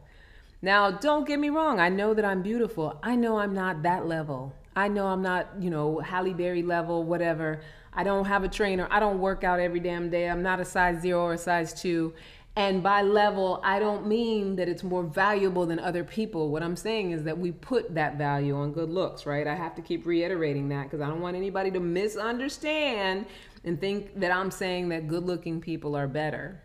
[0.61, 1.79] Now, don't get me wrong.
[1.79, 2.99] I know that I'm beautiful.
[3.03, 4.53] I know I'm not that level.
[4.75, 7.61] I know I'm not, you know, Halle Berry level, whatever.
[7.93, 8.87] I don't have a trainer.
[8.89, 10.27] I don't work out every damn day.
[10.27, 12.13] I'm not a size zero or a size two.
[12.57, 16.49] And by level, I don't mean that it's more valuable than other people.
[16.49, 19.45] What I'm saying is that we put that value on good looks, right?
[19.45, 23.25] I have to keep reiterating that because I don't want anybody to misunderstand
[23.65, 26.61] and think that I'm saying that good looking people are better.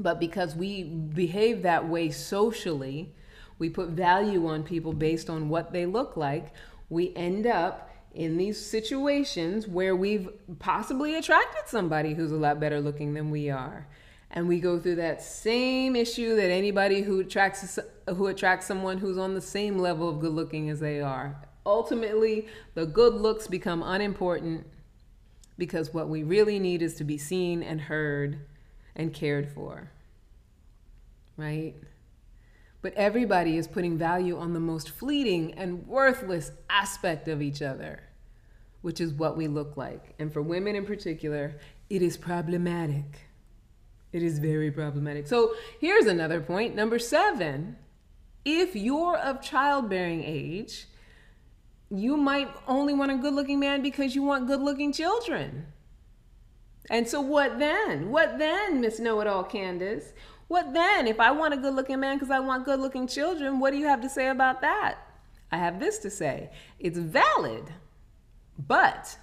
[0.00, 3.14] But because we behave that way socially,
[3.60, 6.52] we put value on people based on what they look like,
[6.88, 12.80] we end up in these situations where we've possibly attracted somebody who's a lot better
[12.80, 13.86] looking than we are
[14.32, 17.78] and we go through that same issue that anybody who attracts
[18.08, 21.36] who attracts someone who's on the same level of good looking as they are.
[21.66, 24.66] Ultimately the good looks become unimportant
[25.58, 28.46] because what we really need is to be seen and heard
[28.96, 29.90] and cared for
[31.36, 31.74] right?
[32.82, 38.02] But everybody is putting value on the most fleeting and worthless aspect of each other
[38.80, 40.12] which is what we look like.
[40.18, 41.54] And for women in particular
[41.88, 43.20] it is problematic
[44.12, 45.26] it is very problematic.
[45.26, 46.74] So here's another point.
[46.74, 47.76] Number seven
[48.44, 50.86] if you're of childbearing age,
[51.90, 55.66] you might only want a good looking man because you want good looking children.
[56.90, 58.10] And so, what then?
[58.10, 60.12] What then, Miss Know It All Candace?
[60.48, 61.06] What then?
[61.06, 63.78] If I want a good looking man because I want good looking children, what do
[63.78, 64.98] you have to say about that?
[65.52, 66.50] I have this to say
[66.80, 67.72] it's valid,
[68.58, 69.16] but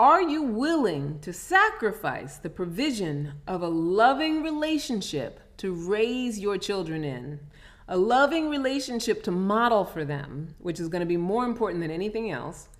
[0.00, 7.04] are you willing to sacrifice the provision of a loving relationship to raise your children
[7.04, 7.38] in?
[7.86, 11.90] A loving relationship to model for them, which is going to be more important than
[11.90, 12.70] anything else.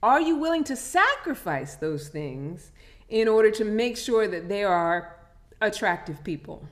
[0.00, 2.70] Are you willing to sacrifice those things
[3.08, 5.16] in order to make sure that they are
[5.60, 6.68] attractive people?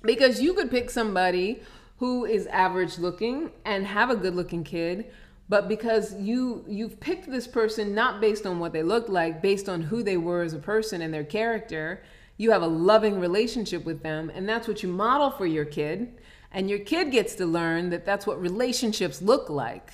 [0.00, 1.62] Because you could pick somebody
[1.98, 5.12] who is average looking and have a good looking kid
[5.52, 9.68] but because you you've picked this person not based on what they looked like based
[9.68, 12.02] on who they were as a person and their character
[12.38, 16.18] you have a loving relationship with them and that's what you model for your kid.
[16.50, 19.90] And your kid gets to learn that that's what relationships look like.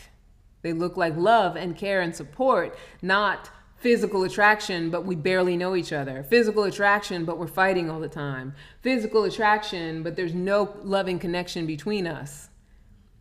[0.63, 5.77] They look like love and care and support not physical attraction but we barely know
[5.77, 6.23] each other.
[6.23, 8.55] Physical attraction but we're fighting all the time.
[8.81, 12.49] Physical attraction but there's no loving connection between us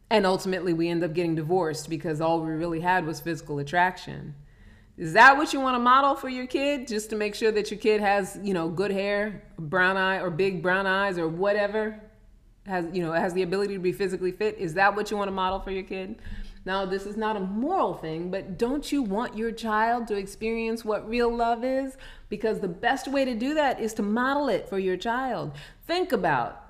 [0.10, 4.36] and ultimately, we end up getting divorced because all we really had was physical attraction.
[4.98, 6.88] Is that what you want to model for your kid?
[6.88, 10.30] Just to make sure that your kid has, you know, good hair, brown eye, or
[10.30, 12.02] big brown eyes, or whatever,
[12.66, 14.58] has, you know, has the ability to be physically fit?
[14.58, 16.16] Is that what you want to model for your kid?
[16.66, 20.84] Now, this is not a moral thing, but don't you want your child to experience
[20.84, 21.96] what real love is?
[22.28, 25.52] Because the best way to do that is to model it for your child.
[25.86, 26.67] Think about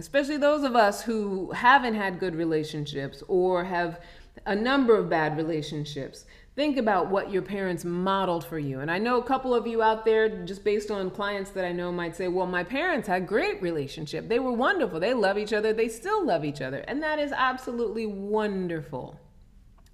[0.00, 4.00] especially those of us who haven't had good relationships or have
[4.46, 6.24] a number of bad relationships.
[6.56, 8.80] Think about what your parents modeled for you.
[8.80, 11.72] And I know a couple of you out there, just based on clients that I
[11.72, 14.28] know, might say, Well, my parents had great relationship.
[14.28, 15.00] They were wonderful.
[15.00, 15.72] They love each other.
[15.72, 16.78] They still love each other.
[16.88, 19.18] And that is absolutely wonderful.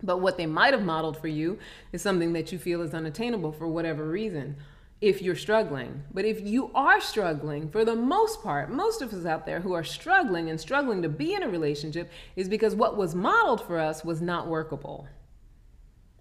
[0.02, 1.58] But what they might have modeled for you
[1.92, 4.56] is something that you feel is unattainable for whatever reason
[5.00, 6.02] if you're struggling.
[6.12, 9.74] But if you are struggling, for the most part, most of us out there who
[9.74, 13.78] are struggling and struggling to be in a relationship is because what was modeled for
[13.78, 15.06] us was not workable.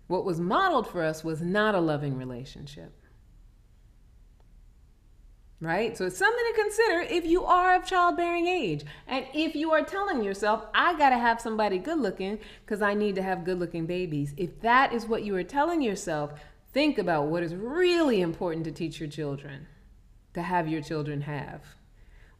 [0.08, 2.92] What was modeled for us was not a loving relationship.
[5.62, 5.98] Right?
[5.98, 8.84] So it's something to consider if you are of childbearing age.
[9.08, 12.94] And if you are telling yourself, I got to have somebody good looking because I
[12.94, 14.34] need to have good looking babies.
[14.36, 16.34] If that is what you are telling yourself,
[16.76, 19.68] Think about what is really important to teach your children,
[20.34, 21.64] to have your children have.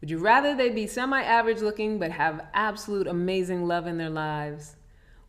[0.02, 4.10] Would you rather they be semi average looking but have absolute amazing love in their
[4.10, 4.76] lives?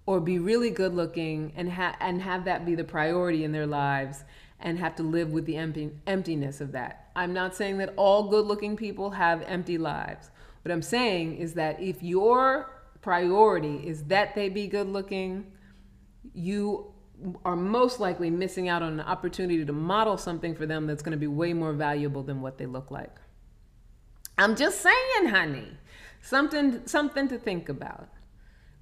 [0.06, 3.64] Or be really good looking and, ha- and have that be the priority in their
[3.64, 4.24] lives
[4.58, 7.10] and have to live with the empty- emptiness of that?
[7.14, 10.32] I'm not saying that all good looking people have empty lives.
[10.62, 15.46] What I'm saying is that if your priority is that they be good looking,
[16.34, 16.92] you
[17.44, 21.12] are most likely missing out on an opportunity to model something for them that's going
[21.12, 23.16] to be way more valuable than what they look like.
[24.38, 25.68] I'm just saying, honey.
[26.20, 28.08] Something something to think about.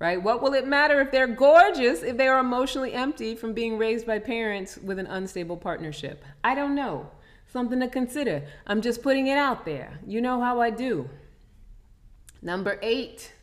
[0.00, 0.20] Right?
[0.20, 4.06] What will it matter if they're gorgeous if they are emotionally empty from being raised
[4.06, 6.24] by parents with an unstable partnership?
[6.42, 7.10] I don't know.
[7.46, 8.44] Something to consider.
[8.66, 10.00] I'm just putting it out there.
[10.06, 11.08] You know how I do.
[12.42, 13.33] Number 8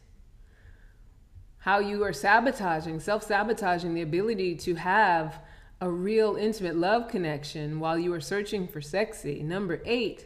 [1.62, 5.40] how you are sabotaging, self sabotaging the ability to have
[5.80, 9.44] a real intimate love connection while you are searching for sexy.
[9.44, 10.26] Number eight,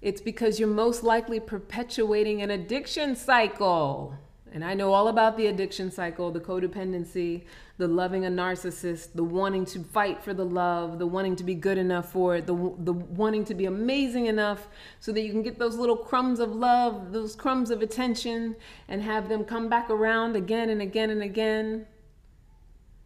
[0.00, 4.16] it's because you're most likely perpetuating an addiction cycle.
[4.54, 7.44] And I know all about the addiction cycle, the codependency,
[7.78, 11.54] the loving a narcissist, the wanting to fight for the love, the wanting to be
[11.54, 14.68] good enough for it, the, the wanting to be amazing enough
[15.00, 18.54] so that you can get those little crumbs of love, those crumbs of attention,
[18.88, 21.86] and have them come back around again and again and again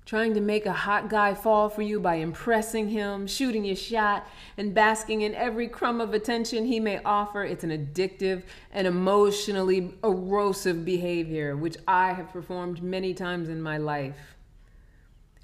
[0.07, 4.27] trying to make a hot guy fall for you by impressing him, shooting your shot,
[4.57, 7.43] and basking in every crumb of attention he may offer.
[7.43, 13.79] It's an addictive and emotionally erosive behavior, which I have performed many times in my
[13.79, 14.37] life.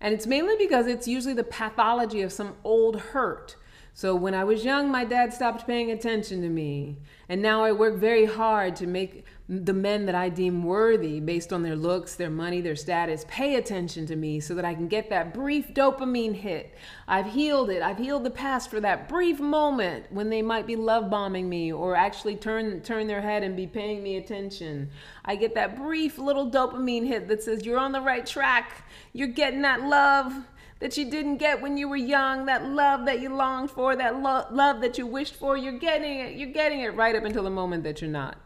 [0.00, 3.56] And it's mainly because it's usually the pathology of some old hurt.
[3.94, 6.98] So when I was young, my dad stopped paying attention to me.
[7.28, 11.52] And now I work very hard to make the men that I deem worthy based
[11.52, 14.88] on their looks, their money, their status pay attention to me so that I can
[14.88, 16.74] get that brief dopamine hit.
[17.06, 17.82] I've healed it.
[17.82, 21.70] I've healed the past for that brief moment when they might be love bombing me
[21.70, 24.88] or actually turn turn their head and be paying me attention.
[25.22, 28.86] I get that brief little dopamine hit that says you're on the right track.
[29.12, 30.32] You're getting that love
[30.78, 34.22] that you didn't get when you were young, that love that you longed for, that
[34.22, 36.36] lo- love that you wished for, you're getting it.
[36.36, 38.41] You're getting it right up until the moment that you're not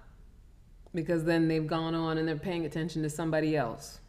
[0.95, 4.01] because then they've gone on and they're paying attention to somebody else.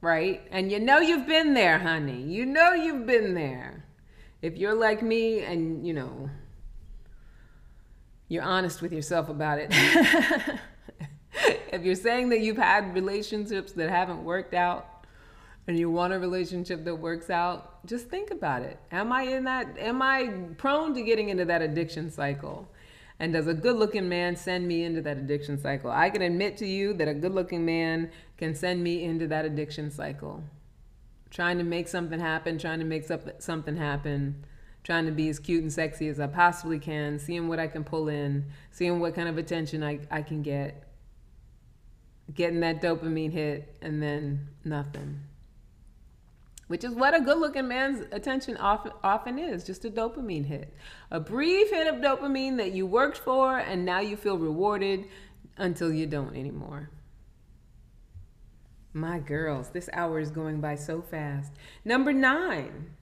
[0.00, 0.42] Right?
[0.50, 2.22] And you know you've been there, honey.
[2.22, 3.84] You know you've been there.
[4.40, 6.28] If you're like me and, you know,
[8.28, 9.68] you're honest with yourself about it.
[11.72, 15.06] if you're saying that you've had relationships that haven't worked out
[15.66, 18.78] and you want a relationship that works out, just think about it.
[18.90, 19.78] Am I in that?
[19.78, 22.68] Am I prone to getting into that addiction cycle?
[23.22, 25.92] And does a good looking man send me into that addiction cycle?
[25.92, 29.44] I can admit to you that a good looking man can send me into that
[29.44, 30.42] addiction cycle.
[31.30, 33.04] Trying to make something happen, trying to make
[33.38, 34.44] something happen,
[34.82, 37.84] trying to be as cute and sexy as I possibly can, seeing what I can
[37.84, 40.82] pull in, seeing what kind of attention I, I can get,
[42.34, 45.20] getting that dopamine hit, and then nothing
[46.72, 50.72] which is what a good looking man's attention often, often is just a dopamine hit.
[51.10, 55.04] A brief hit of dopamine that you worked for, and now you feel rewarded
[55.58, 56.88] until you don't anymore.
[58.94, 61.52] My girls, this hour is going by so fast.
[61.84, 62.94] Number nine.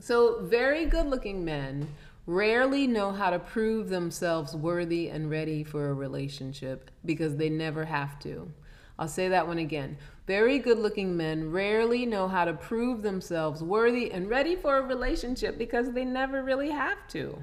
[0.00, 1.94] So, very good looking men
[2.26, 7.84] rarely know how to prove themselves worthy and ready for a relationship because they never
[7.84, 8.50] have to.
[8.98, 9.96] I'll say that one again.
[10.26, 14.82] Very good looking men rarely know how to prove themselves worthy and ready for a
[14.82, 17.38] relationship because they never really have to.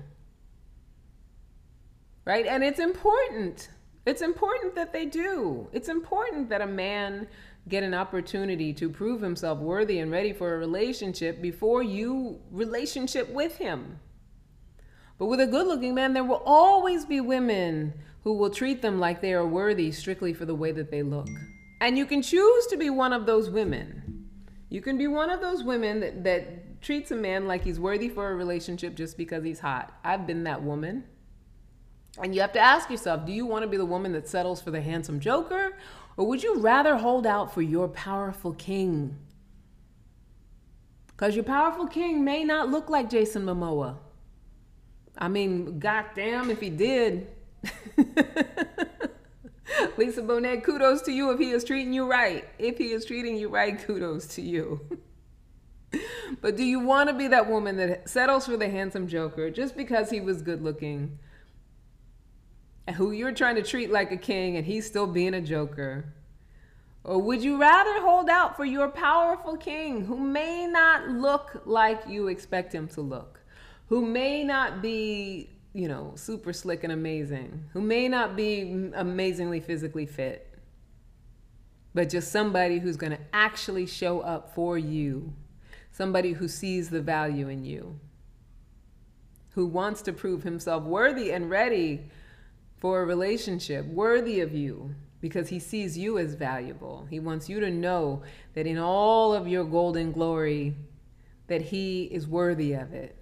[2.25, 2.45] Right?
[2.45, 3.69] And it's important.
[4.05, 5.67] It's important that they do.
[5.73, 7.27] It's important that a man
[7.67, 13.29] get an opportunity to prove himself worthy and ready for a relationship before you relationship
[13.29, 13.99] with him.
[15.17, 17.93] But with a good looking man, there will always be women
[18.23, 21.29] who will treat them like they are worthy strictly for the way that they look.
[21.81, 24.27] And you can choose to be one of those women.
[24.69, 28.09] You can be one of those women that, that treats a man like he's worthy
[28.09, 29.97] for a relationship just because he's hot.
[30.03, 31.05] I've been that woman.
[32.21, 34.61] And you have to ask yourself do you want to be the woman that settles
[34.61, 35.77] for the handsome joker?
[36.17, 39.17] Or would you rather hold out for your powerful king?
[41.07, 43.97] Because your powerful king may not look like Jason Momoa.
[45.17, 47.27] I mean, goddamn if he did.
[49.97, 52.47] Lisa Bonet, kudos to you if he is treating you right.
[52.57, 54.81] If he is treating you right, kudos to you.
[56.41, 59.75] but do you want to be that woman that settles for the handsome joker just
[59.75, 61.19] because he was good looking?
[62.87, 66.13] And who you're trying to treat like a king and he's still being a joker?
[67.03, 72.03] Or would you rather hold out for your powerful king who may not look like
[72.07, 73.39] you expect him to look,
[73.87, 79.59] who may not be you know, super slick and amazing, who may not be amazingly
[79.59, 80.47] physically fit,
[81.93, 85.33] but just somebody who's going to actually show up for you,
[85.91, 87.99] somebody who sees the value in you,
[89.51, 92.09] who wants to prove himself worthy and ready
[92.77, 94.95] for a relationship, worthy of you.
[95.21, 97.05] Because he sees you as valuable.
[97.09, 98.21] He wants you to know
[98.53, 100.75] that in all of your golden glory,
[101.47, 103.18] that he is worthy of it.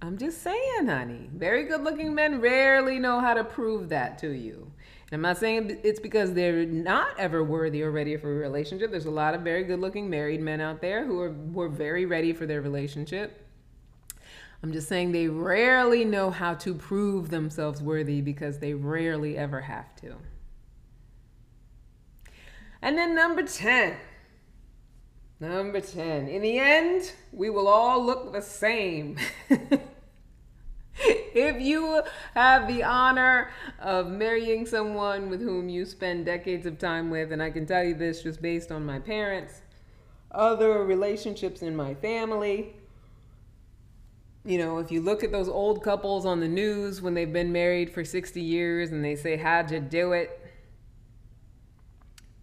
[0.00, 1.28] I'm just saying, honey.
[1.34, 4.70] Very good looking men rarely know how to prove that to you.
[5.10, 8.90] And I'm not saying it's because they're not ever worthy or ready for a relationship.
[8.90, 11.68] There's a lot of very good looking married men out there who are, who are
[11.68, 13.44] very ready for their relationship.
[14.62, 19.62] I'm just saying they rarely know how to prove themselves worthy because they rarely ever
[19.62, 20.16] have to.
[22.82, 23.96] And then number 10.
[25.40, 26.28] Number 10.
[26.28, 29.16] In the end, we will all look the same.
[30.98, 32.02] if you
[32.34, 37.40] have the honor of marrying someone with whom you spend decades of time with, and
[37.40, 39.60] I can tell you this just based on my parents,
[40.32, 42.74] other relationships in my family,
[44.44, 47.52] you know, if you look at those old couples on the news when they've been
[47.52, 50.37] married for 60 years and they say, How'd you do it?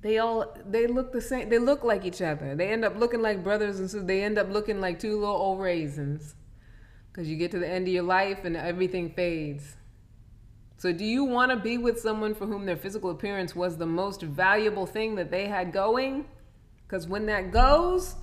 [0.06, 1.50] They all they look the same.
[1.50, 2.56] They look like each other.
[2.56, 4.06] They end up looking like brothers and sisters.
[4.06, 6.36] They end up looking like two little old raisins.
[7.12, 9.78] Cause you get to the end of your life and everything fades.
[10.78, 13.88] So do you want to be with someone for whom their physical appearance was the
[13.88, 16.26] most valuable thing that they had going?
[16.88, 18.14] Cause when that goes,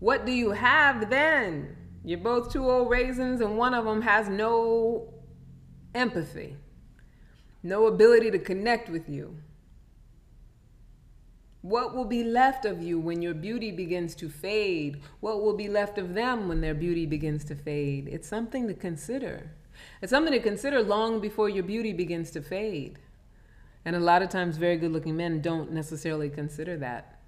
[0.00, 1.76] what do you have then?
[2.04, 5.14] You're both two old raisins, and one of them has no
[5.94, 6.56] empathy,
[7.62, 9.36] no ability to connect with you.
[11.68, 15.02] What will be left of you when your beauty begins to fade?
[15.20, 18.08] What will be left of them when their beauty begins to fade?
[18.08, 19.50] It's something to consider.
[20.00, 22.98] It's something to consider long before your beauty begins to fade.
[23.84, 27.20] And a lot of times, very good looking men don't necessarily consider that.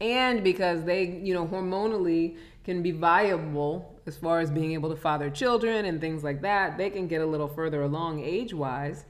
[0.00, 4.96] And because they, you know, hormonally can be viable as far as being able to
[4.96, 9.04] father children and things like that, they can get a little further along age wise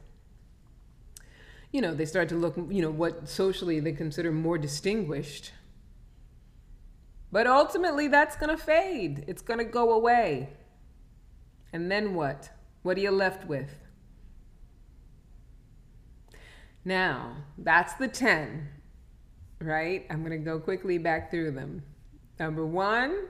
[1.73, 5.53] you know, they start to look, you know, what socially they consider more distinguished.
[7.33, 9.25] But ultimately, that's going to fade.
[9.29, 10.49] It's going to go away.
[11.73, 12.51] And then what?
[12.83, 13.71] What are you left with?
[16.85, 18.68] Now, that's the 10,
[19.61, 20.07] right?
[20.11, 21.83] I'm going to go quickly back through them.
[22.39, 23.29] Number one,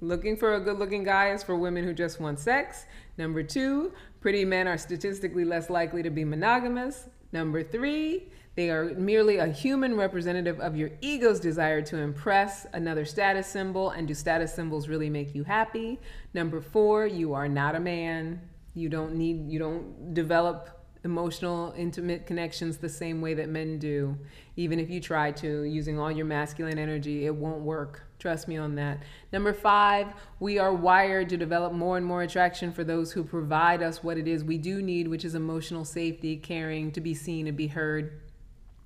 [0.00, 2.84] looking for a good looking guy is for women who just want sex.
[3.16, 7.08] Number two, pretty men are statistically less likely to be monogamous.
[7.34, 13.04] Number three, they are merely a human representative of your ego's desire to impress another
[13.04, 13.90] status symbol.
[13.90, 15.98] And do status symbols really make you happy?
[16.32, 18.40] Number four, you are not a man.
[18.74, 20.70] You don't need, you don't develop
[21.02, 24.16] emotional, intimate connections the same way that men do.
[24.54, 28.04] Even if you try to, using all your masculine energy, it won't work.
[28.24, 29.02] Trust me on that.
[29.34, 33.82] Number five, we are wired to develop more and more attraction for those who provide
[33.82, 37.46] us what it is we do need, which is emotional safety, caring, to be seen
[37.46, 38.22] and be heard.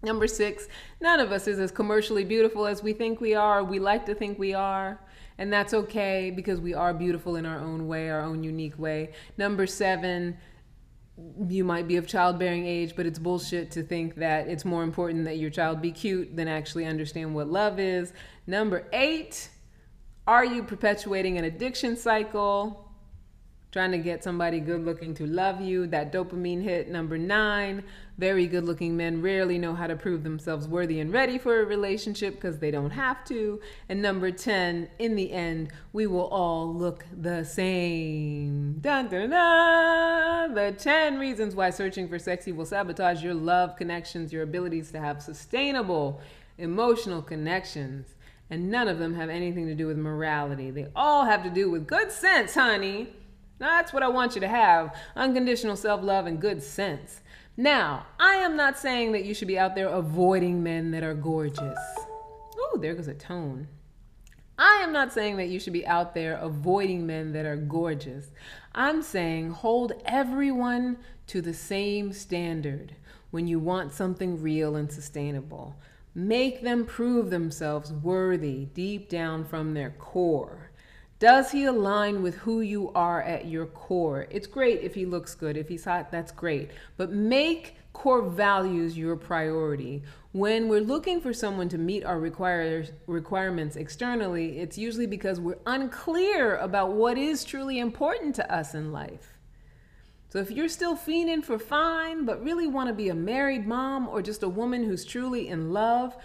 [0.03, 0.67] Number six,
[1.01, 3.63] none of us is as commercially beautiful as we think we are.
[3.63, 4.99] We like to think we are.
[5.39, 9.13] And that's okay because we are beautiful in our own way, our own unique way.
[9.37, 10.37] Number seven,
[11.49, 15.25] you might be of childbearing age, but it's bullshit to think that it's more important
[15.25, 18.13] that your child be cute than actually understand what love is.
[18.49, 19.51] Number eight,
[20.27, 22.91] are you perpetuating an addiction cycle?
[23.73, 26.89] Trying to get somebody good looking to love you, that dopamine hit.
[26.89, 27.85] Number nine,
[28.17, 31.67] very good looking men rarely know how to prove themselves worthy and ready for a
[31.67, 33.61] relationship because they don't have to.
[33.91, 38.79] And number 10, in the end, we will all look the same.
[38.81, 40.55] Dun, dun, dun.
[40.55, 45.01] The 10 reasons why searching for sexy will sabotage your love connections, your abilities to
[45.01, 46.23] have sustainable
[46.57, 48.15] emotional connections
[48.51, 50.71] and none of them have anything to do with morality.
[50.71, 53.13] They all have to do with good sense, honey.
[53.59, 57.21] That's what I want you to have unconditional self love and good sense.
[57.57, 61.15] Now, I am not saying that you should be out there avoiding men that are
[61.15, 61.79] gorgeous.
[62.57, 63.67] Oh, there goes a tone.
[64.57, 68.31] I am not saying that you should be out there avoiding men that are gorgeous.
[68.75, 72.95] I'm saying hold everyone to the same standard
[73.31, 75.77] when you want something real and sustainable.
[76.15, 80.71] Make them prove themselves worthy deep down from their core.
[81.19, 84.29] Does he align with who you are at your core?
[84.31, 85.57] It's great if he looks good.
[85.57, 86.71] If he's hot, that's great.
[86.97, 90.05] But make core values your priority.
[90.31, 96.57] When we're looking for someone to meet our requirements externally, it's usually because we're unclear
[96.57, 99.38] about what is truly important to us in life.
[100.31, 104.09] So if you're still fiending for fine, but really want to be a married mom
[104.09, 106.17] or just a woman who's truly in love,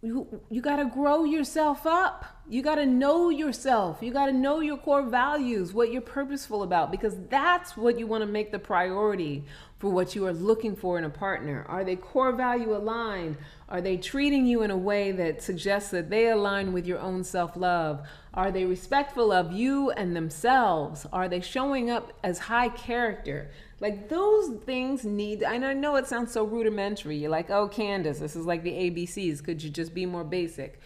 [0.00, 2.24] you, you got to grow yourself up.
[2.48, 3.98] You got to know yourself.
[4.00, 8.06] You got to know your core values, what you're purposeful about, because that's what you
[8.06, 9.44] want to make the priority
[9.82, 11.66] for what you are looking for in a partner.
[11.68, 13.36] Are they core value aligned?
[13.68, 17.24] Are they treating you in a way that suggests that they align with your own
[17.24, 18.06] self love?
[18.32, 21.04] Are they respectful of you and themselves?
[21.12, 23.50] Are they showing up as high character?
[23.80, 27.16] Like those things need, and I know it sounds so rudimentary.
[27.16, 29.42] You're like, oh, Candace, this is like the ABCs.
[29.42, 30.78] Could you just be more basic?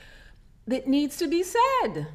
[0.66, 2.06] That needs to be said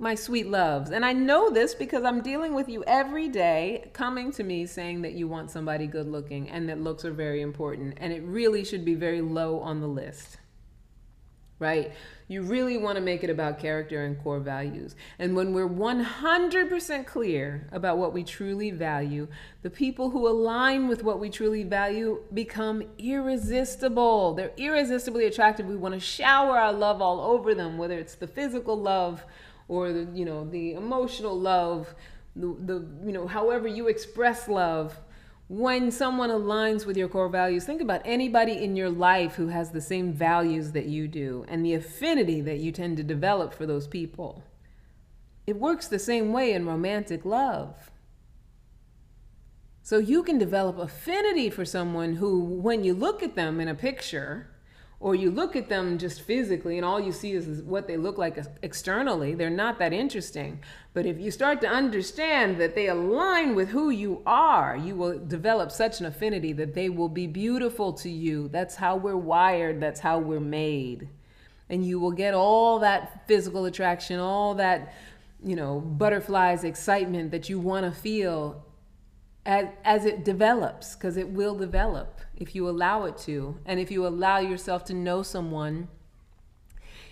[0.00, 0.90] my sweet loves.
[0.90, 5.02] And I know this because I'm dealing with you every day, coming to me saying
[5.02, 7.98] that you want somebody good looking and that looks are very important.
[7.98, 10.38] And it really should be very low on the list.
[11.58, 11.92] right?
[12.28, 14.94] You really want to make it about character and core values.
[15.18, 19.26] And when we're 100% clear about what we truly value,
[19.62, 24.34] the people who align with what we truly value become irresistible.
[24.34, 25.66] They're irresistibly attractive.
[25.66, 29.24] We want to shower our love all over them, whether it's the physical love
[29.68, 31.94] or the, you know, the emotional love,
[32.34, 34.98] the, the you know, however you express love
[35.48, 39.70] when someone aligns with your core values, think about anybody in your life who has
[39.70, 43.64] the same values that you do and the affinity that you tend to develop for
[43.64, 44.44] those people.
[45.46, 47.90] It works the same way in romantic love.
[49.82, 53.74] So you can develop affinity for someone who, when you look at them in a
[53.74, 54.50] picture,
[55.00, 58.18] or you look at them just physically and all you see is what they look
[58.18, 60.60] like externally, they're not that interesting.
[60.92, 65.16] But if you start to understand that they align with who you are, you will
[65.18, 68.48] develop such an affinity that they will be beautiful to you.
[68.48, 71.08] That's how we're wired, that's how we're made.
[71.70, 74.94] And you will get all that physical attraction, all that,
[75.44, 78.64] you know, butterflies, excitement that you want to feel
[79.46, 83.58] as, as it develops, because it will develop if you allow it to.
[83.66, 85.88] And if you allow yourself to know someone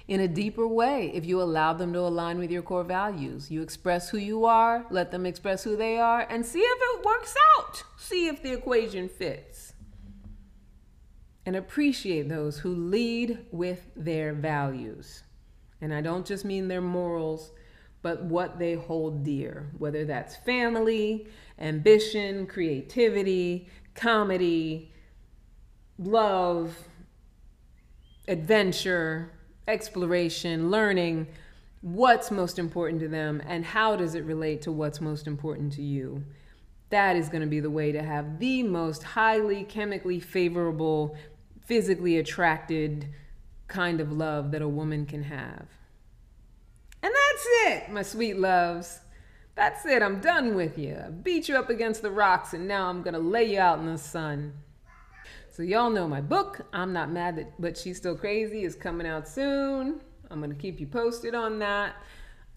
[0.09, 3.61] in a deeper way, if you allow them to align with your core values, you
[3.61, 7.35] express who you are, let them express who they are, and see if it works
[7.59, 7.83] out.
[7.99, 9.75] See if the equation fits.
[11.45, 15.25] And appreciate those who lead with their values.
[15.81, 17.51] And I don't just mean their morals,
[18.03, 21.27] but what they hold dear, whether that's family,
[21.59, 24.93] ambition, creativity, comedy,
[25.99, 26.77] love,
[28.29, 29.33] adventure,
[29.69, 31.27] exploration, learning
[31.81, 35.83] what's most important to them and how does it relate to what's most important to
[35.83, 36.25] you.
[36.91, 41.17] That is going to be the way to have the most highly chemically favorable,
[41.65, 43.09] physically attracted
[43.69, 45.67] kind of love that a woman can have.
[47.03, 49.01] And that's it, my sweet loves.
[49.57, 50.03] That's it.
[50.03, 51.03] I'm done with you.
[51.07, 53.79] I beat you up against the rocks, and now I'm going to lay you out
[53.79, 54.53] in the sun.
[55.57, 59.07] So, y'all know my book, I'm Not Mad that, But She's Still Crazy, is coming
[59.07, 60.03] out soon.
[60.31, 61.95] I'm going to keep you posted on that.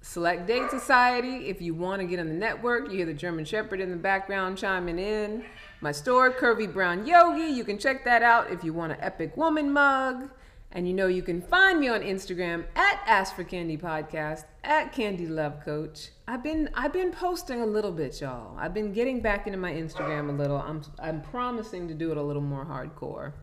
[0.01, 3.45] Select Date Society, if you want to get on the network, you hear the German
[3.45, 5.45] Shepherd in the background chiming in.
[5.79, 9.37] My store, Curvy Brown Yogi, you can check that out if you want an epic
[9.37, 10.29] woman mug.
[10.71, 14.93] And you know you can find me on Instagram at Ask for Candy Podcast, at
[14.93, 16.09] Candy Love Coach.
[16.27, 18.55] I've been I've been posting a little bit, y'all.
[18.57, 20.57] I've been getting back into my Instagram a little.
[20.57, 23.33] I'm I'm promising to do it a little more hardcore.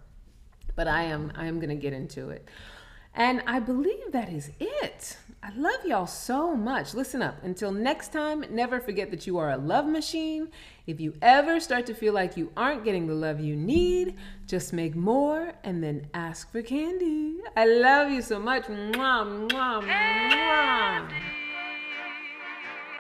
[0.76, 2.48] But I am I am gonna get into it.
[3.12, 5.16] And I believe that is it.
[5.42, 6.94] I love y'all so much.
[6.94, 7.42] Listen up.
[7.42, 10.48] Until next time, never forget that you are a love machine.
[10.86, 14.14] If you ever start to feel like you aren't getting the love you need,
[14.46, 17.38] just make more and then ask for candy.
[17.56, 18.66] I love you so much.
[18.66, 21.10] Mwah, mwah, mwah.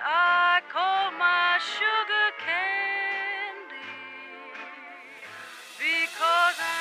[0.04, 3.86] I call my sugar candy
[5.78, 6.75] because I